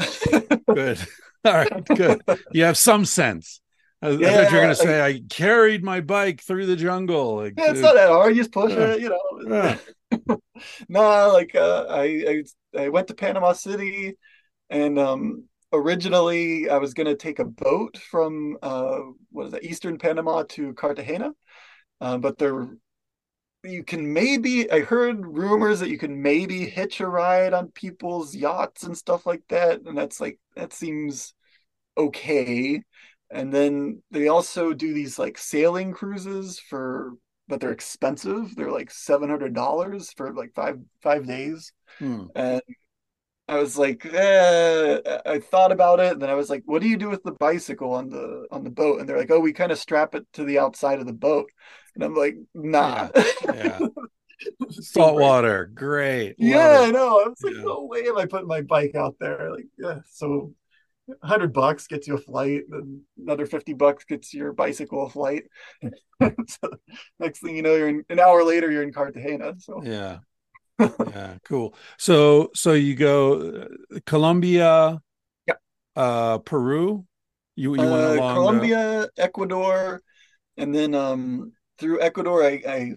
[0.71, 0.99] good.
[1.43, 1.85] All right.
[1.85, 2.21] Good.
[2.51, 3.59] You have some sense.
[3.99, 6.75] I, yeah, I thought you were going to say I, carried my bike through the
[6.75, 7.37] jungle.
[7.37, 8.35] Like, yeah, it's not that hard.
[8.35, 9.77] You just push it, you know.
[10.87, 12.43] No, like uh, I,
[12.75, 14.17] I I went to Panama City,
[14.69, 18.99] and um, originally I was going to take a boat from uh,
[19.31, 21.31] what is it, Eastern Panama to Cartagena,
[22.01, 22.67] uh, but they're
[23.63, 28.33] you can maybe I heard rumors that you can maybe hitch a ride on people's
[28.33, 31.33] yachts and stuff like that, and that's like that seems
[31.97, 32.81] okay.
[33.31, 37.13] And then they also do these like sailing cruises for
[37.49, 38.55] but they're expensive.
[38.55, 41.73] They're like seven hundred dollars for like five five days.
[41.97, 42.27] Hmm.
[42.35, 42.61] And
[43.49, 46.87] I was like, eh, I thought about it, and then I was like, what do
[46.87, 48.99] you do with the bicycle on the on the boat?
[48.99, 51.49] And they're like, oh, we kind of strap it to the outside of the boat.
[51.95, 53.09] And I'm like, nah.
[53.51, 53.79] Yeah.
[54.69, 56.35] Salt water, great.
[56.37, 57.19] Yeah, I know.
[57.19, 57.63] I was like, Yeah.
[57.63, 59.51] no way am I putting my bike out there.
[59.51, 60.53] Like, yeah, so
[61.07, 65.45] 100 bucks gets you a flight, and another 50 bucks gets your bicycle a flight.
[66.21, 66.69] so
[67.19, 69.55] next thing you know, you're in, an hour later, you're in Cartagena.
[69.57, 70.19] So Yeah.
[70.79, 71.75] Yeah, cool.
[71.97, 75.01] So so you go uh, Colombia,
[75.47, 75.55] Yeah.
[75.95, 77.05] uh Peru.
[77.55, 80.01] You you went uh, along the- Colombia, Ecuador,
[80.57, 82.93] and then um, through Ecuador, I, I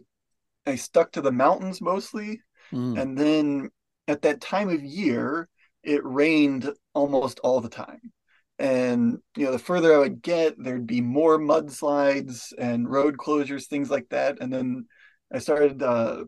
[0.66, 2.40] I stuck to the mountains mostly.
[2.72, 3.00] Mm.
[3.00, 3.70] And then
[4.06, 5.48] at that time of year,
[5.82, 8.12] it rained almost all the time.
[8.58, 13.66] And you know, the further I would get, there'd be more mudslides and road closures,
[13.66, 14.38] things like that.
[14.40, 14.86] And then
[15.32, 16.24] I started, uh,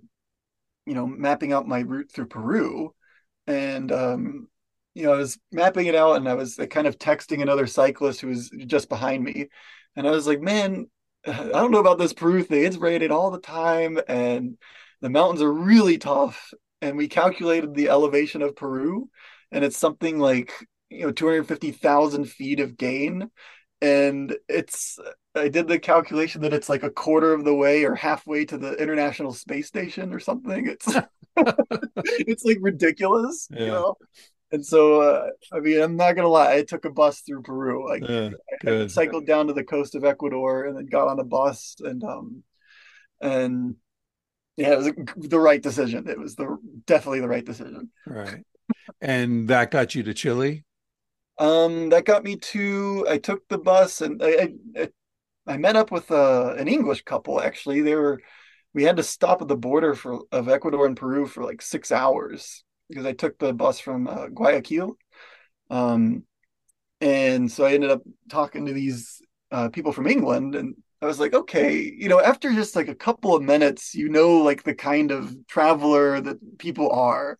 [0.86, 2.94] you know, mapping out my route through Peru,
[3.46, 4.48] and um,
[4.94, 8.20] you know, I was mapping it out, and I was kind of texting another cyclist
[8.20, 9.48] who was just behind me,
[9.96, 10.86] and I was like, man,
[11.26, 12.64] I don't know about this Peru thing.
[12.64, 14.58] It's rated all the time, and
[15.00, 16.52] the mountains are really tough.
[16.80, 19.08] And we calculated the elevation of Peru,
[19.50, 20.52] and it's something like
[20.90, 23.30] you know 250,000 feet of gain.
[23.84, 24.98] And it's
[25.34, 28.56] I did the calculation that it's like a quarter of the way or halfway to
[28.56, 30.66] the International Space Station or something.
[30.66, 30.88] It's
[32.26, 33.96] it's like ridiculous, you know.
[34.52, 37.86] And so, uh, I mean, I'm not gonna lie, I took a bus through Peru.
[37.88, 38.90] Like, Yeah, I good.
[38.90, 42.42] cycled down to the coast of Ecuador and then got on a bus and um
[43.20, 43.76] and
[44.56, 46.08] yeah, it was the right decision.
[46.08, 46.56] It was the
[46.86, 47.90] definitely the right decision.
[48.06, 48.44] Right.
[49.00, 50.64] And that got you to Chile?
[51.38, 53.06] Um, that got me to.
[53.08, 54.88] I took the bus and I I,
[55.46, 57.40] I met up with uh, an English couple.
[57.40, 58.20] Actually, they were.
[58.74, 61.92] We had to stop at the border for of Ecuador and Peru for like six
[61.92, 64.96] hours because I took the bus from uh, Guayaquil.
[65.70, 66.24] Um,
[67.00, 69.20] and so I ended up talking to these
[69.50, 72.94] uh, people from England, and I was like, okay, you know, after just like a
[72.94, 77.38] couple of minutes, you know, like the kind of traveler that people are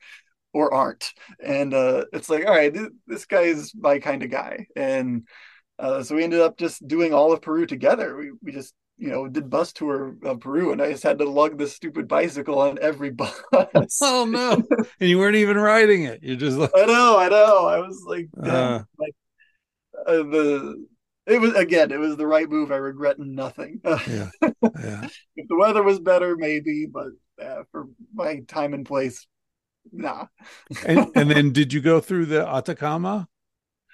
[0.55, 1.13] or aren't.
[1.45, 4.67] And uh, it's like, all right, th- this guy is my kind of guy.
[4.77, 5.27] And
[5.79, 8.17] uh, so we ended up just doing all of Peru together.
[8.17, 11.29] We, we just, you know, did bus tour of Peru, and I just had to
[11.29, 13.43] lug this stupid bicycle on every bus.
[14.01, 14.63] Oh no.
[15.01, 16.23] And you weren't even riding it.
[16.23, 17.67] You're just like I know, I know.
[17.67, 18.83] I was like, Uh.
[18.99, 19.15] like
[20.07, 20.87] uh, the.
[21.27, 21.91] It was again.
[21.91, 22.71] It was the right move.
[22.71, 23.81] I regret nothing.
[23.85, 24.29] yeah.
[24.43, 25.09] Yeah.
[25.37, 27.09] if the weather was better, maybe, but
[27.43, 29.27] uh, for my time and place,
[29.93, 30.27] nah.
[30.87, 33.29] And and then did you go through the Atacama?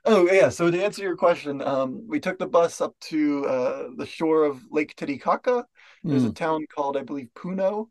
[0.05, 0.49] Oh yeah.
[0.49, 4.45] So to answer your question, um, we took the bus up to uh, the shore
[4.45, 5.66] of Lake Titicaca.
[6.03, 6.36] There's a Mm.
[6.36, 7.88] town called, I believe, Puno,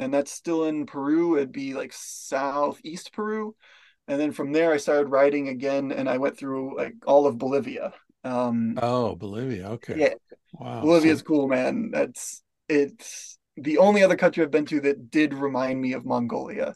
[0.00, 1.36] and that's still in Peru.
[1.36, 3.54] It'd be like southeast Peru,
[4.08, 7.38] and then from there I started riding again, and I went through like all of
[7.38, 7.92] Bolivia.
[8.24, 9.68] Um, Oh, Bolivia.
[9.70, 9.94] Okay.
[9.98, 10.14] yeah,
[10.54, 10.80] Wow.
[10.82, 11.90] Bolivia's So- cool, man.
[11.92, 16.74] That's it's the only other country I've been to that did remind me of Mongolia.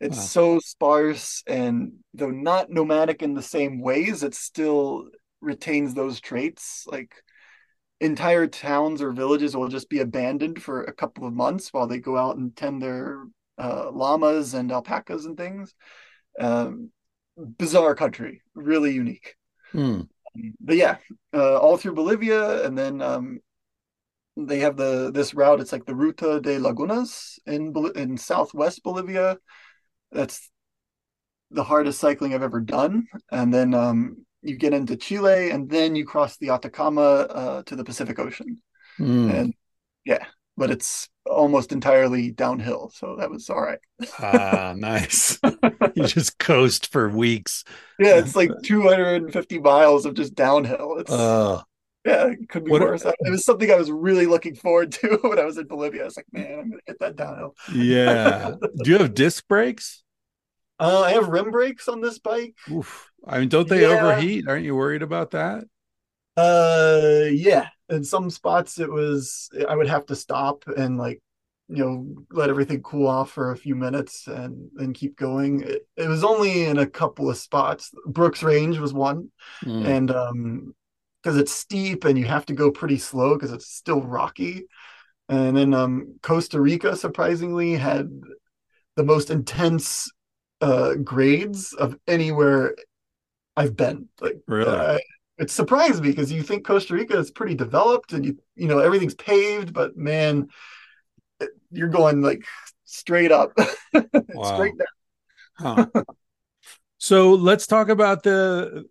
[0.00, 0.30] It's Wow.
[0.30, 5.08] so sparse and though not nomadic in the same ways, it still
[5.40, 6.84] retains those traits.
[6.86, 7.14] Like
[8.00, 11.98] entire towns or villages will just be abandoned for a couple of months while they
[11.98, 13.24] go out and tend their
[13.58, 15.74] uh, llamas and alpacas and things.
[16.38, 16.90] Um,
[17.58, 19.36] bizarre country, really unique
[19.72, 20.08] Hmm.
[20.60, 20.96] but yeah,
[21.34, 23.40] uh, all through Bolivia, and then um,
[24.36, 25.60] they have the this route.
[25.60, 29.38] It's like the Ruta de Lagunas in in southwest Bolivia.
[30.16, 30.50] That's
[31.50, 33.06] the hardest cycling I've ever done.
[33.30, 37.76] And then um, you get into Chile, and then you cross the Atacama uh, to
[37.76, 38.60] the Pacific Ocean.
[38.96, 39.30] Hmm.
[39.30, 39.54] And
[40.04, 40.24] yeah,
[40.56, 43.80] but it's almost entirely downhill, so that was all right.
[44.20, 45.38] Ah, nice.
[45.94, 47.64] You just coast for weeks.
[47.98, 50.96] Yeah, it's like 250 miles of just downhill.
[50.98, 51.60] It's Uh,
[52.04, 53.04] Yeah, it could be What- worse.
[53.04, 56.02] It was something I was really looking forward to when I was in Bolivia.
[56.02, 57.54] I was like, man, I'm gonna hit that downhill.
[57.74, 58.52] yeah.
[58.84, 60.04] Do you have disc brakes?
[60.78, 62.54] Uh, I have rim brakes on this bike.
[62.70, 63.10] Oof.
[63.26, 63.86] I mean, don't they Yeah.
[63.86, 64.46] overheat?
[64.48, 65.64] Aren't you worried about that?
[66.36, 67.68] Uh, yeah.
[67.88, 71.20] In some spots, it was I would have to stop and like,
[71.68, 75.62] you know, let everything cool off for a few minutes and then keep going.
[75.62, 77.90] It, it was only in a couple of spots.
[78.06, 79.30] Brooks Range was one,
[79.62, 79.82] Hmm.
[79.84, 80.74] and um,
[81.22, 84.66] because it's steep and you have to go pretty slow because it's still rocky.
[85.28, 88.10] And then um, Costa Rica surprisingly had
[88.96, 90.10] the most intense
[90.60, 92.74] uh, grades of anywhere
[93.56, 94.08] I've been.
[94.20, 94.68] Like, Really?
[94.68, 94.98] uh,
[95.38, 98.78] it surprised me because you think Costa Rica is pretty developed and you you know
[98.80, 100.48] everything's paved, but man,
[101.70, 102.44] you're going like
[102.84, 103.52] straight up,
[104.32, 104.42] Wow.
[104.42, 104.86] straight down.
[105.60, 106.04] Huh.
[106.98, 108.84] so let's talk about the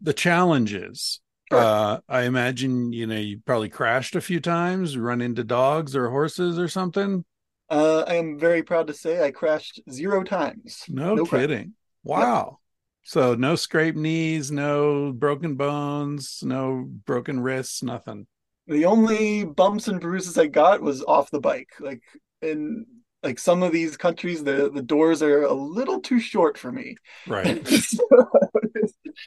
[0.00, 1.20] the challenges.
[1.50, 1.60] Sure.
[1.60, 6.10] Uh, I imagine you know you probably crashed a few times, run into dogs or
[6.10, 7.24] horses or something.
[7.72, 10.84] Uh, I am very proud to say I crashed zero times.
[10.88, 11.42] No, No crash.
[11.42, 11.72] kidding.
[12.04, 12.58] Wow.
[13.02, 18.26] So no scraped knees, no broken bones, no broken wrists, nothing.
[18.68, 21.70] The only bumps and bruises I got was off the bike.
[21.80, 22.02] Like
[22.42, 22.86] in
[23.22, 26.96] like some of these countries, the the doors are a little too short for me.
[27.26, 27.66] Right.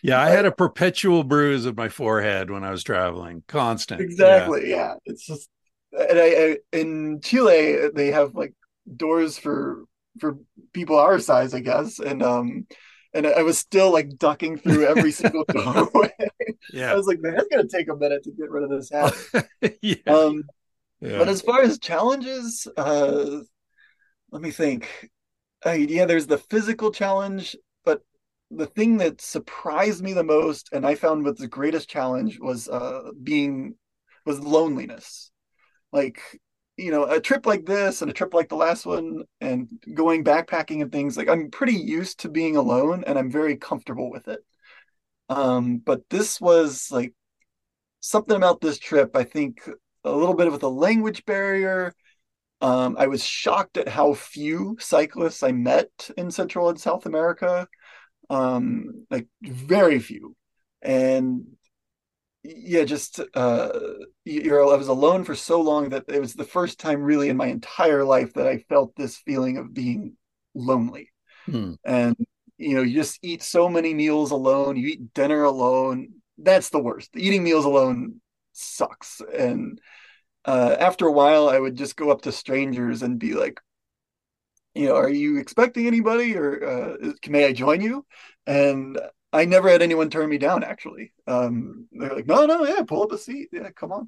[0.01, 3.43] Yeah, I had a perpetual bruise of my forehead when I was traveling.
[3.47, 4.01] Constant.
[4.01, 4.05] Yeah.
[4.05, 4.69] Exactly.
[4.69, 4.95] Yeah.
[5.05, 5.49] It's just
[5.97, 8.53] and I, I in Chile they have like
[8.95, 9.85] doors for
[10.19, 10.37] for
[10.73, 11.99] people our size, I guess.
[11.99, 12.67] And um
[13.13, 16.11] and I was still like ducking through every single doorway.
[16.73, 18.89] Yeah, I was like, man, it's gonna take a minute to get rid of this
[18.89, 19.77] habit.
[19.81, 19.95] yeah.
[20.07, 20.43] Um
[21.01, 21.17] yeah.
[21.17, 23.41] but as far as challenges, uh
[24.31, 25.09] let me think.
[25.65, 28.01] Uh, yeah, there's the physical challenge, but
[28.51, 32.67] the thing that surprised me the most and I found was the greatest challenge was
[32.67, 33.75] uh being
[34.25, 35.31] was loneliness.
[35.95, 36.19] Like,
[36.77, 40.25] you know, a trip like this and a trip like the last one and going
[40.25, 44.27] backpacking and things, like I'm pretty used to being alone and I'm very comfortable with
[44.27, 44.41] it.
[45.29, 47.13] Um, but this was like
[48.01, 49.67] something about this trip, I think
[50.03, 51.93] a little bit of the language barrier.
[52.61, 57.67] Um, I was shocked at how few cyclists I met in Central and South America.
[58.29, 60.35] Um, like very few.
[60.81, 61.54] And
[62.45, 63.69] yeah, just uh
[64.23, 67.37] you're I was alone for so long that it was the first time really in
[67.37, 70.15] my entire life that I felt this feeling of being
[70.53, 71.11] lonely.
[71.45, 71.73] Hmm.
[71.83, 72.15] And
[72.57, 76.09] you know, you just eat so many meals alone, you eat dinner alone.
[76.37, 77.11] That's the worst.
[77.15, 78.21] Eating meals alone
[78.53, 79.21] sucks.
[79.33, 79.79] And
[80.45, 83.59] uh after a while I would just go up to strangers and be like,
[84.75, 88.05] you know, are you expecting anybody or uh, may I join you?
[88.45, 88.99] And
[89.35, 91.11] I never had anyone turn me down, actually.
[91.27, 93.49] Um, they're like, no, no, yeah, pull up a seat.
[93.51, 94.07] Yeah, come on.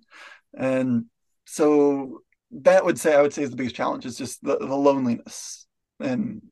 [0.58, 1.06] And
[1.46, 2.22] so
[2.52, 5.68] that would say, I would say is the biggest challenge is just the, the loneliness.
[6.00, 6.44] And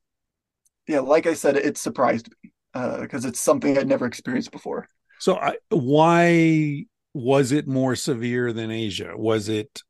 [0.87, 4.89] yeah, like I said, it surprised me because it's something I'd never experienced before.
[5.19, 9.13] So I, why was it more severe than Asia?
[9.15, 9.83] Was it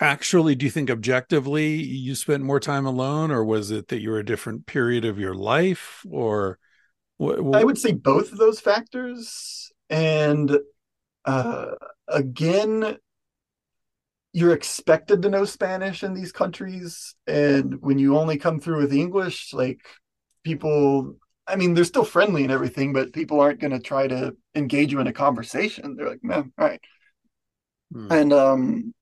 [0.00, 4.10] actually, do you think objectively you spent more time alone or was it that you
[4.10, 6.58] were a different period of your life or
[7.22, 9.70] wh- wh- I would say both of those factors.
[9.90, 10.58] And
[11.24, 11.66] uh,
[12.08, 12.96] again,
[14.32, 17.14] you're expected to know Spanish in these countries.
[17.26, 19.80] And when you only come through with English, like
[20.42, 21.16] people,
[21.46, 24.92] I mean, they're still friendly and everything, but people aren't going to try to engage
[24.92, 25.96] you in a conversation.
[25.96, 26.80] They're like, man, all right.
[27.92, 28.12] Hmm.
[28.12, 28.94] And um,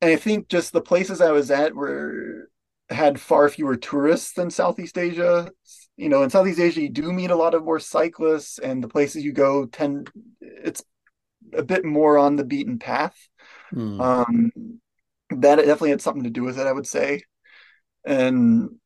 [0.00, 2.48] and I think just the places I was at were
[2.88, 5.50] had far fewer tourists than Southeast Asia.
[5.96, 8.88] You know, in Southeast Asia, you do meet a lot of more cyclists, and the
[8.88, 10.10] places you go tend
[10.40, 10.82] it's
[11.52, 13.16] a bit more on the beaten path.
[13.70, 14.00] Hmm.
[14.00, 14.52] Um,
[15.30, 17.22] that definitely had something to do with it, I would say.
[18.04, 18.76] And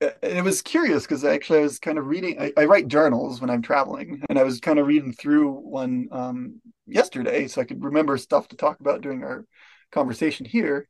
[0.00, 2.40] it was curious because actually I was kind of reading.
[2.40, 6.08] I, I write journals when I'm traveling, and I was kind of reading through one
[6.12, 9.44] um, yesterday so I could remember stuff to talk about during our
[9.90, 10.88] conversation here,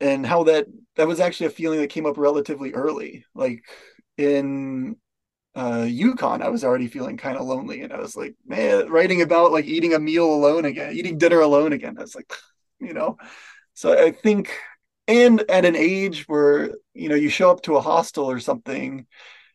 [0.00, 0.66] and how that
[0.96, 3.24] that was actually a feeling that came up relatively early.
[3.34, 3.64] Like
[4.18, 4.96] in
[5.54, 9.22] uh, Yukon, I was already feeling kind of lonely, and I was like, man, writing
[9.22, 11.96] about like eating a meal alone again, eating dinner alone again.
[11.98, 12.32] I was like,
[12.80, 13.16] you know,
[13.74, 14.50] so I think
[15.08, 19.06] and at an age where you know you show up to a hostel or something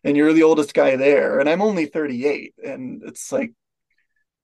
[0.04, 3.54] and you're the oldest guy there and i'm only 38 and it's like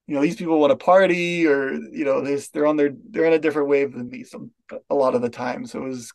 [0.08, 3.34] you know these people want to party or you know they're, on their they're on
[3.34, 4.52] a different wave than me some
[4.90, 6.12] a lot of the time so it was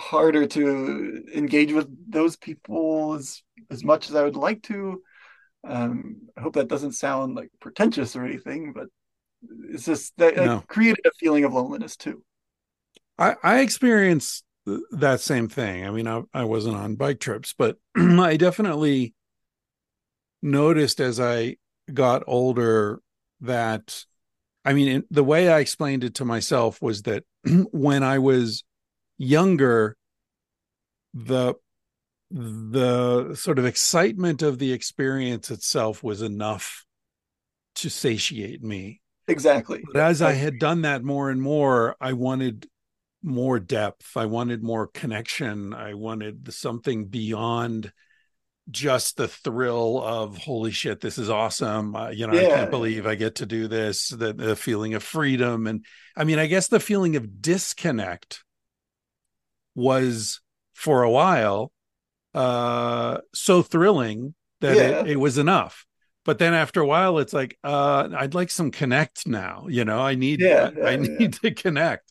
[0.00, 5.02] harder to engage with those people as as much as i would like to
[5.64, 8.88] um i hope that doesn't sound like pretentious or anything but
[9.70, 10.64] it's just that No.
[10.64, 12.22] it created a feeling of loneliness too
[13.18, 14.44] I, I experienced
[14.92, 15.86] that same thing.
[15.86, 19.14] I mean, I, I wasn't on bike trips, but I definitely
[20.42, 21.56] noticed as I
[21.92, 23.00] got older
[23.40, 24.04] that,
[24.64, 27.24] I mean, in, the way I explained it to myself was that
[27.72, 28.64] when I was
[29.20, 29.96] younger,
[31.14, 31.54] the
[32.30, 36.84] the sort of excitement of the experience itself was enough
[37.74, 42.68] to satiate me exactly but as I had done that more and more, I wanted
[43.22, 44.16] more depth.
[44.16, 45.74] I wanted more connection.
[45.74, 47.92] I wanted something beyond
[48.70, 52.40] just the thrill of holy shit this is awesome uh, you know yeah.
[52.40, 55.84] i can't believe i get to do this the, the feeling of freedom and
[56.16, 58.44] i mean i guess the feeling of disconnect
[59.74, 60.40] was
[60.74, 61.72] for a while
[62.34, 65.00] uh so thrilling that yeah.
[65.00, 65.86] it, it was enough
[66.24, 70.00] but then after a while it's like uh i'd like some connect now you know
[70.00, 72.10] i need yeah, i, I need to connect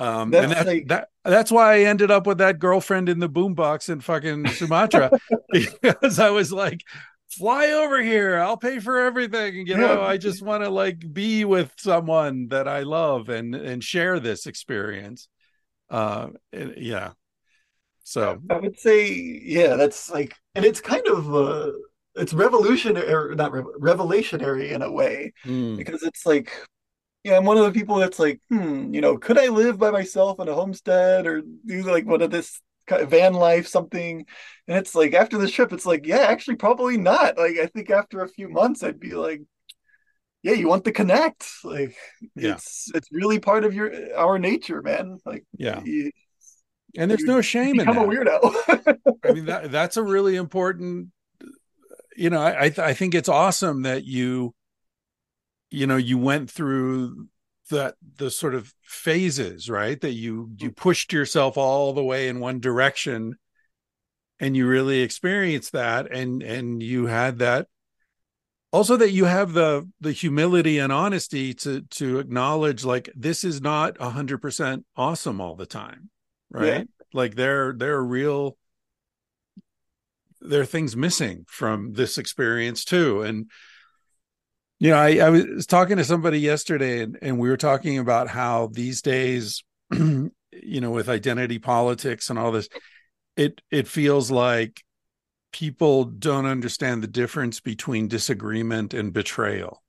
[0.00, 3.18] um, that's and that, like, that that's why I ended up with that girlfriend in
[3.18, 5.10] the boombox in fucking Sumatra
[5.52, 6.82] because I was like,
[7.28, 9.66] fly over here, I'll pay for everything.
[9.66, 13.84] You know, I just want to like be with someone that I love and and
[13.84, 15.28] share this experience.
[15.90, 17.12] Uh, yeah.
[18.04, 21.72] So I would say, yeah, that's like, and it's kind of uh,
[22.14, 25.76] it's revolutionary, not re- revelationary in a way, mm.
[25.76, 26.52] because it's like
[27.24, 29.90] yeah, I'm one of the people that's like, hmm, you know, could I live by
[29.90, 34.24] myself in a homestead or do like one of this kind of van life something?
[34.66, 37.36] And it's like after this trip, it's like, yeah, actually, probably not.
[37.36, 39.42] Like, I think after a few months, I'd be like,
[40.42, 41.46] yeah, you want to connect.
[41.64, 41.94] Like,
[42.34, 42.52] yeah.
[42.52, 45.18] it's it's really part of your our nature, man.
[45.24, 45.82] Like, yeah.
[45.84, 46.10] You,
[46.96, 47.86] and there's no shame in that.
[47.86, 49.18] Become a weirdo.
[49.24, 51.08] I mean, that that's a really important.
[52.16, 54.54] You know, I I think it's awesome that you
[55.70, 57.28] you know you went through
[57.70, 60.74] that the sort of phases right that you you mm-hmm.
[60.74, 63.36] pushed yourself all the way in one direction
[64.40, 67.68] and you really experienced that and and you had that
[68.72, 73.60] also that you have the the humility and honesty to to acknowledge like this is
[73.60, 76.10] not a hundred percent awesome all the time
[76.50, 76.84] right yeah.
[77.12, 78.56] like there there are real
[80.40, 83.50] there are things missing from this experience too and
[84.80, 88.28] you know, I, I was talking to somebody yesterday and, and we were talking about
[88.28, 92.68] how these days, you know, with identity politics and all this,
[93.36, 94.82] it it feels like
[95.52, 99.82] people don't understand the difference between disagreement and betrayal.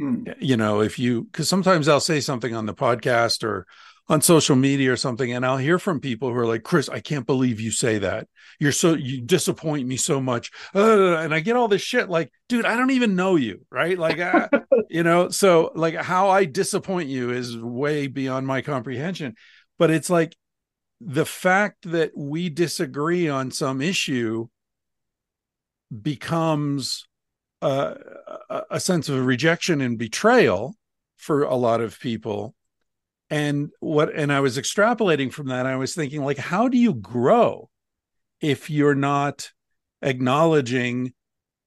[0.00, 0.34] Mm.
[0.40, 3.66] You know, if you because sometimes I'll say something on the podcast or
[4.08, 7.00] on social media or something and i'll hear from people who are like chris i
[7.00, 8.28] can't believe you say that
[8.60, 12.30] you're so you disappoint me so much uh, and i get all this shit like
[12.48, 14.48] dude i don't even know you right like I,
[14.90, 19.34] you know so like how i disappoint you is way beyond my comprehension
[19.78, 20.36] but it's like
[21.00, 24.46] the fact that we disagree on some issue
[26.02, 27.04] becomes
[27.62, 27.94] uh,
[28.70, 30.76] a sense of rejection and betrayal
[31.16, 32.54] for a lot of people.
[33.28, 36.94] And what and i was extrapolating from that i was thinking like how do you
[36.94, 37.68] grow
[38.40, 39.50] if you're not
[40.00, 41.12] acknowledging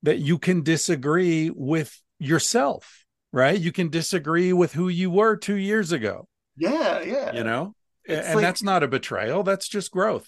[0.04, 3.60] that you can disagree with yourself right?
[3.60, 6.28] You can disagree with who you were 2 years ago.
[6.58, 7.34] Yeah yeah.
[7.34, 7.74] You know?
[8.06, 10.28] It's and like, that's not a betrayal that's just growth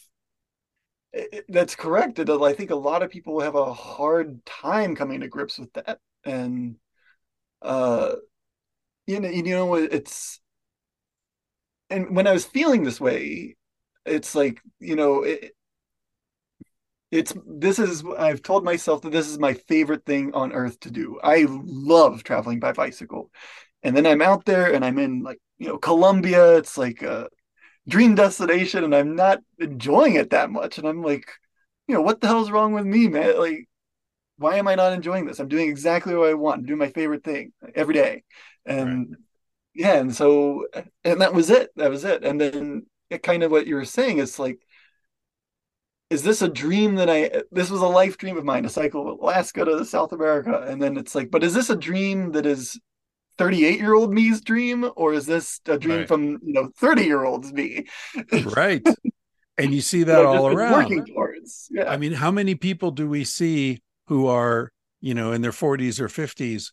[1.49, 5.59] that's correct i think a lot of people have a hard time coming to grips
[5.59, 6.75] with that and
[7.61, 8.13] uh
[9.07, 10.39] you know you know it's
[11.89, 13.55] and when I was feeling this way,
[14.05, 15.53] it's like you know it,
[17.11, 20.91] it's this is I've told myself that this is my favorite thing on earth to
[20.91, 21.19] do.
[21.23, 23.31] I love traveling by bicycle,
[23.83, 26.57] and then I'm out there and I'm in like you know Colombia.
[26.57, 27.29] It's like a
[27.87, 30.77] dream destination, and I'm not enjoying it that much.
[30.77, 31.29] And I'm like,
[31.87, 33.39] you know, what the hell's wrong with me, man?
[33.39, 33.67] Like,
[34.37, 35.39] why am I not enjoying this?
[35.39, 36.59] I'm doing exactly what I want.
[36.61, 38.23] I'm doing my favorite thing every day,
[38.65, 39.19] and right
[39.73, 40.65] yeah and so
[41.03, 43.85] and that was it that was it and then it kind of what you were
[43.85, 44.59] saying is like
[46.09, 49.09] is this a dream that i this was a life dream of mine to cycle
[49.09, 52.45] of alaska to south america and then it's like but is this a dream that
[52.45, 52.79] is
[53.37, 56.07] 38 year old me's dream or is this a dream right.
[56.07, 57.87] from you know 30 year olds me
[58.55, 58.85] right
[59.57, 61.89] and you see that all around working towards yeah.
[61.89, 65.99] i mean how many people do we see who are you know in their 40s
[65.99, 66.71] or 50s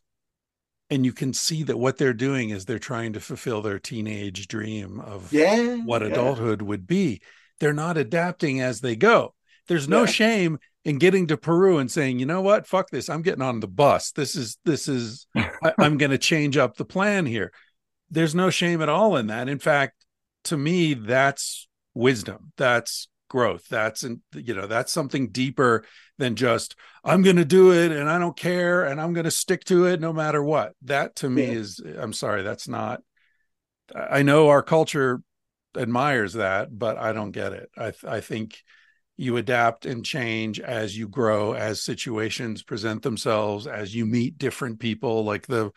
[0.91, 4.49] and you can see that what they're doing is they're trying to fulfill their teenage
[4.49, 6.09] dream of yeah, what yeah.
[6.09, 7.21] adulthood would be
[7.61, 9.35] they're not adapting as they go
[9.69, 10.07] there's no yeah.
[10.07, 12.67] shame in getting to peru and saying you know what?
[12.67, 13.09] Fuck this.
[13.09, 14.11] I'm getting on the bus.
[14.13, 17.53] This is this is I, i'm going to change up the plan here.
[18.11, 19.49] There's no shame at all in that.
[19.49, 20.05] In fact
[20.45, 22.53] to me that's wisdom.
[22.57, 23.67] That's growth.
[23.69, 25.85] That's and you know that's something deeper
[26.17, 26.75] than just
[27.05, 29.87] i'm going to do it and i don't care and i'm going to stick to
[29.87, 30.73] it no matter what.
[30.83, 31.53] That to me yeah.
[31.53, 33.03] is i'm sorry that's not
[33.95, 35.23] i know our culture
[35.77, 37.71] admires that but i don't get it.
[37.77, 38.59] I i think
[39.19, 44.81] you adapt and change as you grow as situations present themselves as you meet different
[44.81, 45.71] people like the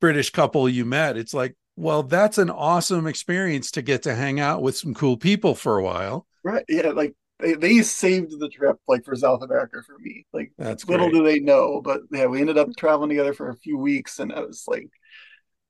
[0.00, 4.38] british couple you met it's like well, that's an awesome experience to get to hang
[4.38, 6.26] out with some cool people for a while.
[6.44, 6.64] Right.
[6.68, 6.90] Yeah.
[6.90, 10.26] Like they, they saved the trip like for South America for me.
[10.30, 11.18] Like That's little great.
[11.18, 14.30] do they know, but yeah, we ended up traveling together for a few weeks and
[14.30, 14.88] I was like,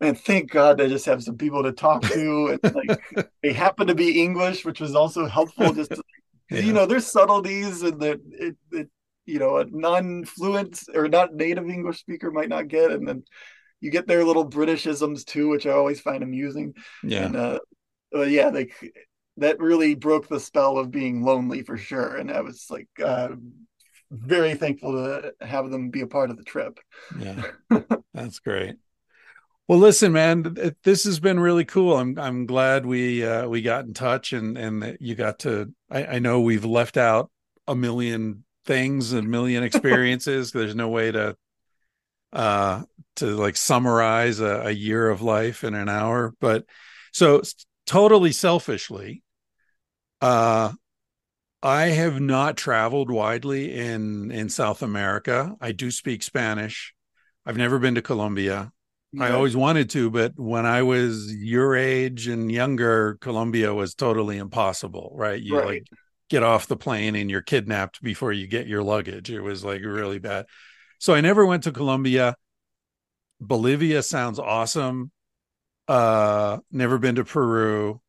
[0.00, 2.58] and thank God I just have some people to talk to.
[2.64, 6.02] And like they happen to be English, which was also helpful just to,
[6.50, 6.60] Yeah.
[6.60, 8.88] you know, there's subtleties and that it, it,
[9.26, 12.90] you know, a non-fluent or not native English speaker might not get.
[12.90, 13.22] And then
[13.80, 16.74] you get their little Britishisms too, which I always find amusing.
[17.02, 17.26] Yeah.
[17.26, 17.58] And uh,
[18.14, 18.72] uh, yeah, like
[19.36, 22.16] that really broke the spell of being lonely for sure.
[22.16, 23.28] And I was like uh,
[24.10, 26.78] very thankful to have them be a part of the trip.
[27.18, 27.42] Yeah.
[28.14, 28.76] That's great.
[29.70, 31.96] Well, listen, man, this has been really cool.
[31.96, 35.72] I'm I'm glad we uh, we got in touch and and that you got to.
[35.88, 37.30] I, I know we've left out
[37.68, 40.50] a million things, a million experiences.
[40.50, 41.36] There's no way to
[42.32, 42.82] uh
[43.14, 46.34] to like summarize a, a year of life in an hour.
[46.40, 46.64] But
[47.12, 47.40] so
[47.86, 49.22] totally selfishly,
[50.20, 50.72] uh,
[51.62, 55.54] I have not traveled widely in in South America.
[55.60, 56.92] I do speak Spanish.
[57.46, 58.72] I've never been to Colombia.
[59.18, 64.38] I always wanted to, but when I was your age and younger, Colombia was totally
[64.38, 65.40] impossible, right?
[65.40, 65.66] You Right.
[65.66, 65.86] like
[66.28, 69.28] get off the plane and you're kidnapped before you get your luggage.
[69.30, 70.46] It was like really bad.
[70.98, 72.36] So I never went to Colombia.
[73.40, 75.10] Bolivia sounds awesome.
[75.88, 78.00] Uh never been to Peru,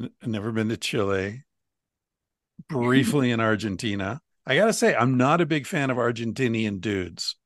[0.00, 1.44] n- never been to Chile.
[2.68, 4.20] Briefly in Argentina.
[4.46, 7.36] I got to say I'm not a big fan of Argentinian dudes.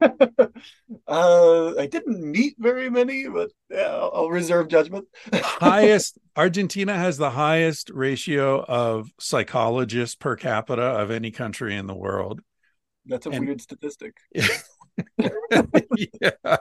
[1.08, 5.06] uh, I didn't meet very many, but yeah, I'll, I'll reserve judgment.
[5.34, 11.96] highest Argentina has the highest ratio of psychologists per capita of any country in the
[11.96, 12.40] world.
[13.06, 14.16] That's a And- weird statistic.
[15.18, 16.56] yeah.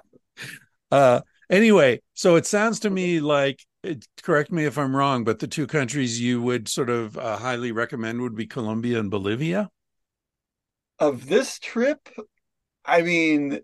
[0.91, 5.39] Uh anyway, so it sounds to me like it, correct me if I'm wrong, but
[5.39, 9.69] the two countries you would sort of uh, highly recommend would be Colombia and Bolivia.
[10.99, 12.09] Of this trip,
[12.87, 13.61] I mean,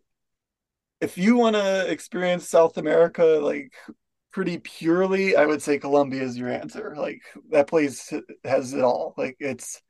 [1.02, 3.74] if you want to experience South America like
[4.32, 6.95] pretty purely, I would say Colombia is your answer.
[6.98, 7.22] Like
[7.52, 8.12] that place
[8.44, 9.14] has it all.
[9.18, 9.82] Like it's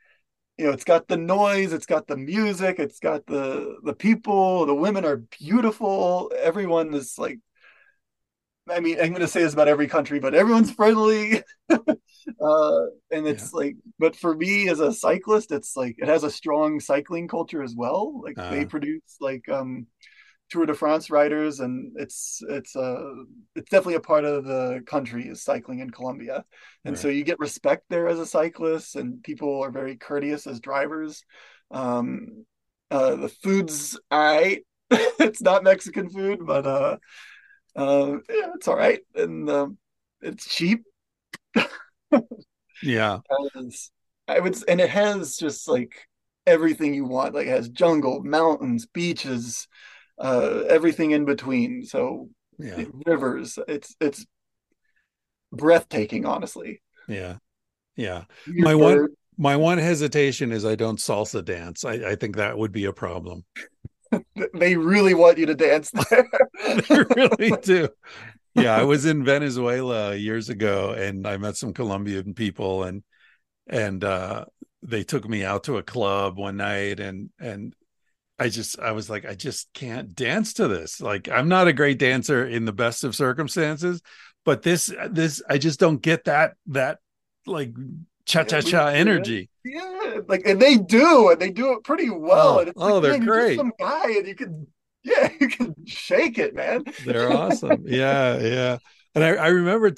[0.58, 4.66] you know, it's got the noise, it's got the music, it's got the the people,
[4.68, 7.40] the women are beautiful, everyone is like
[8.70, 11.44] I mean, I'm going to say this about every country, but everyone's friendly.
[12.42, 12.82] uh,
[13.12, 16.80] and it's like, but for me as a cyclist, it's like it has a strong
[16.80, 18.22] cycling culture as well.
[18.24, 18.66] Like they Uh.
[18.66, 19.88] produce like um,
[20.50, 23.04] Tour de France riders, and it's it's uh
[23.56, 26.46] it's definitely a part of the country is cycling in Colombia,
[26.86, 30.60] and so you get respect there as a cyclist, and people are very courteous as
[30.60, 31.24] drivers.
[31.72, 32.46] Um,
[32.92, 34.62] uh, the food's I.
[34.92, 36.98] it's not Mexican food, but uh,
[37.76, 39.78] uh, yeah, it's all right, and um,
[40.22, 40.84] it's cheap.
[42.82, 43.20] Yeah.
[44.28, 46.08] I would, and it has just like
[46.46, 47.34] everything you want.
[47.34, 49.68] Like it has jungle, mountains, beaches,
[50.20, 51.86] uh, everything in between.
[51.86, 52.86] So Yeah.
[53.06, 53.60] rivers.
[53.68, 54.26] It's it's
[55.52, 56.82] breathtaking, honestly.
[57.08, 57.38] Yeah.
[57.96, 58.24] Yeah.
[58.48, 61.84] My one my one hesitation is I don't salsa dance.
[61.86, 63.44] I, I think that would be a problem.
[64.54, 66.30] They really want you to dance there.
[66.88, 67.90] they really do.
[68.56, 73.04] Yeah, I was in Venezuela years ago and I met some Colombian people and
[73.68, 74.46] and uh
[74.82, 77.76] they took me out to a club one night and and
[78.38, 81.02] I just I was like I just can't dance to this.
[81.02, 84.02] Like I'm not a great dancer in the best of circumstances,
[84.44, 87.00] but this this I just don't get that that
[87.46, 87.74] like
[88.26, 89.50] cha cha cha energy.
[89.64, 92.56] Yeah, like and they do, and they do it pretty well.
[92.56, 93.58] Oh, and it's oh, like, they're man, great.
[93.58, 94.68] Some guy, and you can,
[95.04, 96.84] yeah, you can shake it, man.
[97.06, 97.84] They're awesome.
[97.86, 98.78] Yeah, yeah.
[99.16, 99.92] And I, I remember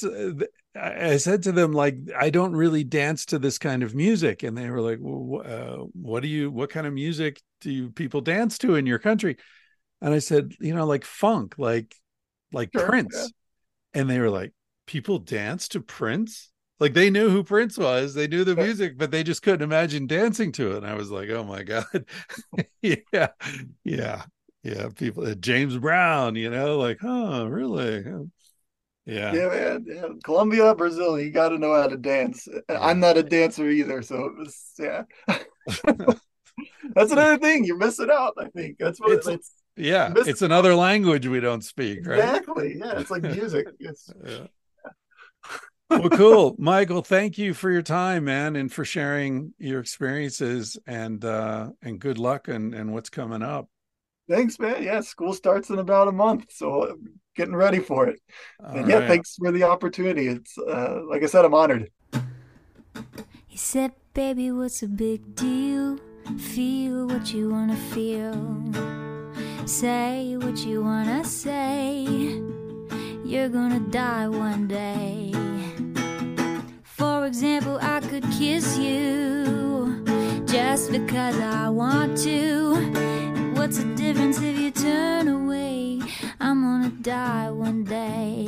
[0.75, 4.57] I said to them like, I don't really dance to this kind of music, and
[4.57, 6.51] they were like, well, uh, "What do you?
[6.51, 9.37] What kind of music do you people dance to in your country?"
[10.01, 11.95] And I said, "You know, like funk, like
[12.51, 13.27] like Sure, Prince." yeah.
[14.01, 14.53] And they were like,
[14.85, 19.09] "People dance to Prince?" Like they knew who Prince was, they knew the music, but
[19.09, 20.77] they just couldn't imagine dancing to it.
[20.77, 21.85] And I was like, "Oh my god,
[22.81, 23.29] yeah,
[23.85, 24.25] yeah."
[24.65, 28.03] Yeah people uh, james brown you know like huh, really
[29.05, 29.85] yeah Yeah, man.
[29.87, 30.07] Yeah.
[30.23, 32.47] Colombia, Brazil, you got to know how to dance.
[32.67, 35.03] I'm not a dancer either, so it was yeah.
[36.95, 38.33] That's another thing you're missing out.
[38.39, 42.75] I think that's what It's- it's, yeah it's another language we don't speak right exactly.
[42.79, 43.67] Yeah, it's like music.
[43.79, 44.47] It's yeah.
[45.89, 51.23] well cool michael thank you for your time man and for sharing your experiences and
[51.25, 53.67] uh and good luck and and what's coming up
[54.29, 54.83] thanks, man.
[54.83, 56.97] Yeah, school starts in about a month, so
[57.35, 58.19] getting ready for it.
[58.63, 59.07] All and yeah, right.
[59.07, 60.27] thanks for the opportunity.
[60.27, 61.89] It's uh, like I said, I'm honored.
[63.47, 65.97] He said, Baby, what's a big deal?
[66.37, 68.33] Feel what you wanna feel.
[69.65, 72.05] Say what you wanna say.
[73.25, 75.31] You're gonna die one day.
[76.83, 80.03] For example, I could kiss you
[80.45, 83.24] just because I want to.
[83.65, 85.99] What's the difference if you turn away?
[86.39, 88.45] I'm gonna die one day.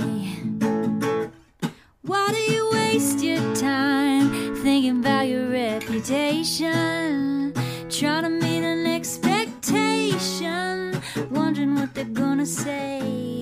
[2.04, 7.52] Why do you waste your time thinking about your reputation?
[7.90, 13.42] Trying to meet an expectation, wondering what they're gonna say.